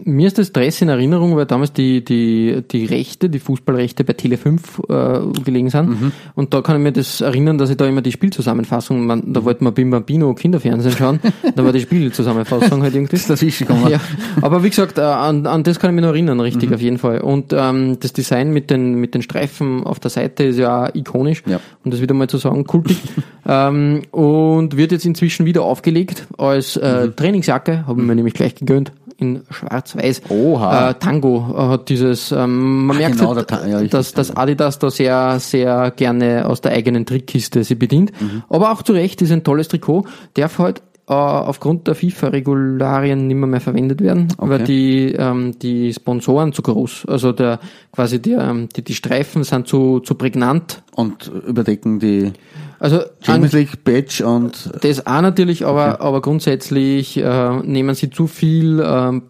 [0.04, 4.14] mir ist das Dress in Erinnerung, weil damals die, die, die Rechte, die Fußballrechte bei
[4.14, 5.90] Tele5 äh, gelegen sind.
[5.90, 6.12] Mhm.
[6.36, 9.46] Und da kann ich mir das erinnern, dass ich da immer die Spielzusammenfassung, man, da
[9.46, 11.20] wollte man Bim Bambino Kinderfernsehen schauen,
[11.56, 13.16] da war die Spielzusammenfassung halt irgendwie.
[13.24, 13.90] ist dazwischen gekommen.
[13.90, 14.00] Ja,
[14.42, 16.98] aber wie gesagt, äh, an, an das kann ich mich noch erinnern, richtig, auf jeden
[16.98, 17.22] Fall.
[17.22, 20.96] Und ähm, das Design mit den, mit den Streifen auf der Seite ist ja auch
[20.96, 21.60] ikonisch, Ja.
[21.86, 22.98] um das wieder mal zu sagen, kultig.
[23.48, 28.92] ähm, und wird jetzt inzwischen wieder aufgelegt als äh, Trainingsjacke, haben wir nämlich gleich gegönnt,
[29.24, 30.22] in schwarz-weiß.
[30.30, 34.80] Äh, Tango äh, hat dieses, ähm, man Ach, merkt, genau, halt, ja, dass, dass Adidas
[34.80, 38.12] da sehr, sehr gerne aus der eigenen Trickkiste sie bedient.
[38.22, 38.44] Mhm.
[38.50, 40.06] Aber auch zu Recht ist ein tolles Trikot,
[40.36, 40.82] darf halt
[41.14, 47.06] aufgrund der FIFA-Regularien nicht mehr, mehr verwendet werden, weil die, ähm, die Sponsoren zu groß,
[47.08, 47.60] also der
[47.92, 50.84] quasi der, ähm, die, die Streifen sind zu, zu prägnant.
[50.96, 52.34] Und überdecken die
[52.80, 58.28] Also Champions League Badge und das auch natürlich, aber, aber grundsätzlich äh, nehmen sie zu
[58.28, 59.24] viel ähm,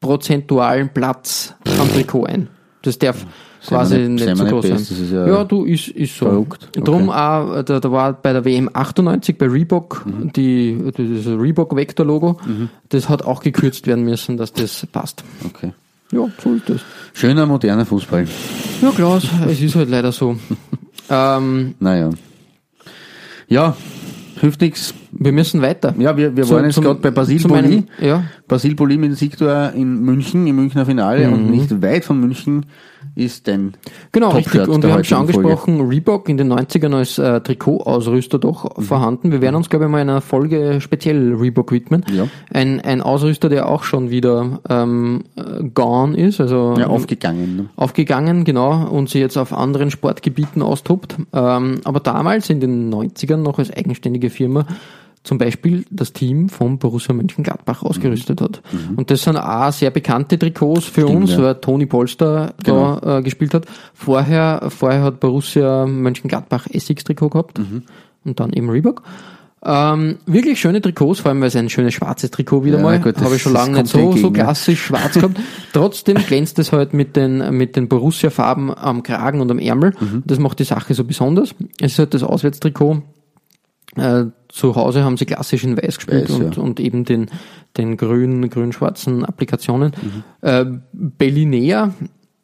[0.00, 2.48] prozentualen Platz am Trikot ein.
[2.82, 3.26] Das darf
[3.68, 5.08] quasi wir nicht- nicht so groß nicht sein.
[5.12, 6.26] ja ja, du, ist, ist so.
[6.26, 6.68] verrückt.
[6.76, 6.84] Okay.
[6.84, 10.32] Drum auch, äh, da, da war bei der WM 98 bei Reebok Mhm.
[10.32, 12.38] die, das Reebok Vector Logo,
[12.88, 15.22] das hat auch gekürzt werden müssen, dass das passt.
[15.44, 15.72] okay.
[16.10, 16.80] Ja, so ist das.
[17.12, 18.26] Schöner moderner Fußball.
[18.80, 20.36] Ja, Klaus, es ist halt leider so.
[21.10, 22.08] ähm, Naja.
[23.48, 23.76] Ja,
[24.40, 24.94] hilft nix.
[25.20, 25.94] Wir müssen weiter.
[25.98, 27.84] Ja, wir, wir waren jetzt gerade bei Basil Boli.
[28.00, 28.22] ja.
[28.46, 32.66] Basil Boli mit Siegtor in München, im Münchner Finale und nicht weit von München
[33.14, 33.72] ist dein
[34.12, 34.68] Genau, richtig.
[34.68, 35.48] Und wir haben schon heutigen Folge.
[35.50, 38.82] angesprochen, Reebok in den 90ern als äh, Trikotausrüster doch Mhm.
[38.82, 39.32] vorhanden.
[39.32, 42.04] Wir werden uns, glaube ich, mal in einer Folge speziell Reebok widmen.
[42.12, 42.28] Ja.
[42.52, 47.56] Ein, ein Ausrüster, der auch schon wieder ähm, äh, gone ist, also Ja, ähm, aufgegangen.
[47.56, 47.66] Ne?
[47.76, 51.16] aufgegangen, genau, und sie jetzt auf anderen Sportgebieten austobt.
[51.32, 54.64] Ähm, aber damals in den 90ern noch als eigenständige Firma
[55.24, 58.62] zum Beispiel das Team von Borussia Mönchengladbach ausgerüstet hat.
[58.96, 61.06] Und das sind auch sehr bekannte Trikots für Mhm.
[61.08, 61.42] Stimmt, uns, ja.
[61.42, 63.66] weil Toni Polster da äh, gespielt hat.
[63.94, 67.82] Vorher, vorher hat Borussia Mönchengladbach Essex-Trikot gehabt Mhm.
[68.24, 69.02] und dann eben Reebok.
[69.60, 73.02] Ähm, wirklich schöne Trikots, vor allem weil es ein schönes schwarzes Trikot wieder Ja, mal.
[73.02, 74.44] Habe ich schon lange nicht so, so entgegen, ja.
[74.44, 75.36] klassisch schwarz gehabt.
[75.72, 79.94] Trotzdem glänzt es halt mit den, mit den Borussia-Farben am Kragen und am Ärmel.
[79.98, 80.22] Mhm.
[80.26, 81.56] Das macht die Sache so besonders.
[81.80, 83.02] Es ist halt das Auswärtstrikot.
[83.96, 86.62] Äh, zu Hause haben sie klassisch in Weiß gespielt Weiß, und, ja.
[86.62, 87.30] und eben den,
[87.76, 89.92] den grün, grün-schwarzen Applikationen.
[90.00, 90.22] Mhm.
[90.48, 91.94] Äh, Bellinea,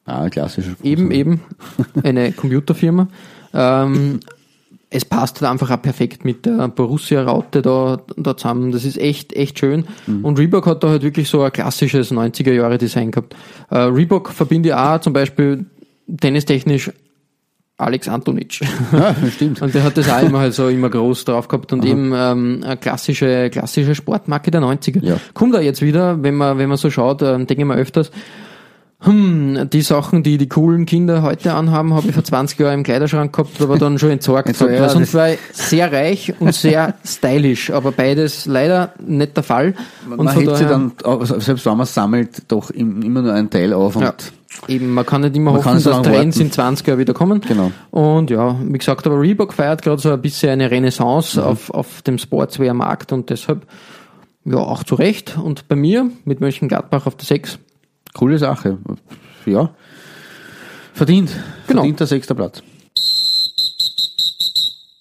[0.07, 0.75] Ah, klassischer.
[0.83, 1.41] eben, eben,
[2.03, 3.09] eine Computerfirma.
[3.55, 4.21] Ähm,
[4.91, 8.71] es passt halt einfach auch perfekt mit der Borussia-Raute da, da zusammen.
[8.71, 9.87] Das ist echt, echt schön.
[10.23, 13.35] Und Reebok hat da halt wirklich so ein klassisches 90er-Jahre-Design gehabt.
[13.71, 15.67] Äh, Reebok verbinde ich auch zum Beispiel
[16.21, 16.93] tennistechnisch
[17.77, 18.61] Alex Antonic.
[18.93, 19.61] Ja, stimmt.
[19.63, 22.61] Und der hat das auch immer halt so immer groß drauf gehabt und eben ähm,
[22.65, 25.05] eine klassische, klassische Sportmarke der 90er.
[25.05, 25.17] Ja.
[25.35, 28.13] Kommt da jetzt wieder, wenn man, wenn man so schaut, ähm, denke ich mir öfters,
[29.01, 32.83] hm, die Sachen, die die coolen Kinder heute anhaben, habe ich vor 20 Jahren im
[32.85, 36.55] Kleiderschrank gehabt, aber dann schon entsorgt Entsorgt, ja, sonst das- war ich sehr reich und
[36.55, 39.75] sehr stylisch, aber beides leider nicht der Fall.
[40.09, 40.93] Und man hebt sie dann,
[41.39, 44.15] selbst wenn man sammelt, doch im- immer nur einen Teil auf und ja,
[44.69, 46.47] eben, man kann nicht immer Man kann hoffen, so dass Trends warten.
[46.47, 47.41] in 20 Jahren wieder kommen.
[47.41, 47.71] Genau.
[47.91, 51.47] Und ja, wie gesagt, aber Reebok feiert gerade so ein bisschen eine Renaissance Mhm.
[51.47, 53.67] auf, auf dem Sportswear-Markt und deshalb
[54.45, 55.37] ja auch zu Recht.
[55.39, 57.59] Und bei mir mit Mönchengladbach auf der 6.
[58.15, 58.79] coole Sache.
[59.47, 59.71] Ja.
[60.93, 61.31] Verdient.
[61.67, 61.81] Genau.
[61.81, 62.63] Verdient der sechster Platz.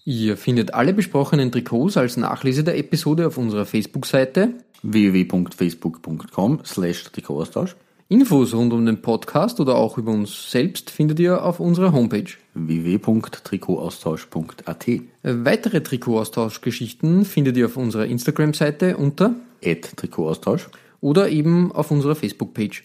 [0.05, 4.49] Ihr findet alle besprochenen Trikots als Nachlese der Episode auf unserer Facebook-Seite.
[4.81, 7.75] www.facebook.com slash Trikotaustausch
[8.09, 12.31] Infos rund um den Podcast oder auch über uns selbst findet ihr auf unserer Homepage.
[12.53, 14.87] www.trikotaustausch.at
[15.23, 22.83] Weitere Trikotaustauschgeschichten findet ihr auf unserer Instagram-Seite unter Trikotaustausch oder eben auf unserer Facebook-Page.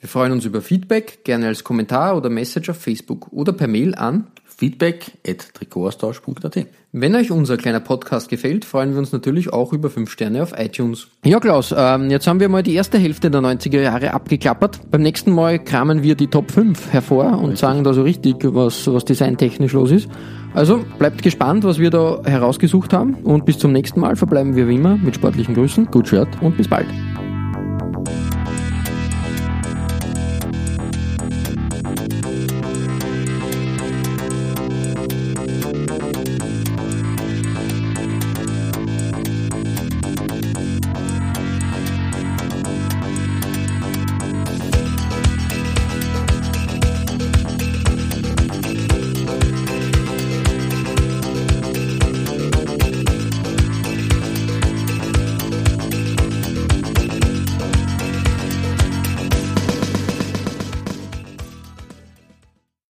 [0.00, 3.94] Wir freuen uns über Feedback, gerne als Kommentar oder Message auf Facebook oder per Mail
[3.94, 4.28] an.
[4.56, 5.52] Feedback at
[6.92, 10.52] Wenn euch unser kleiner Podcast gefällt, freuen wir uns natürlich auch über 5 Sterne auf
[10.56, 11.08] iTunes.
[11.24, 14.80] Ja, Klaus, ähm, jetzt haben wir mal die erste Hälfte der 90er Jahre abgeklappert.
[14.90, 18.86] Beim nächsten Mal kramen wir die Top 5 hervor und sagen da so richtig, was,
[18.86, 20.08] was designtechnisch los ist.
[20.54, 24.68] Also bleibt gespannt, was wir da herausgesucht haben und bis zum nächsten Mal verbleiben wir
[24.68, 25.86] wie immer mit sportlichen Grüßen.
[25.86, 26.28] Gut Shirt.
[26.40, 26.86] und bis bald.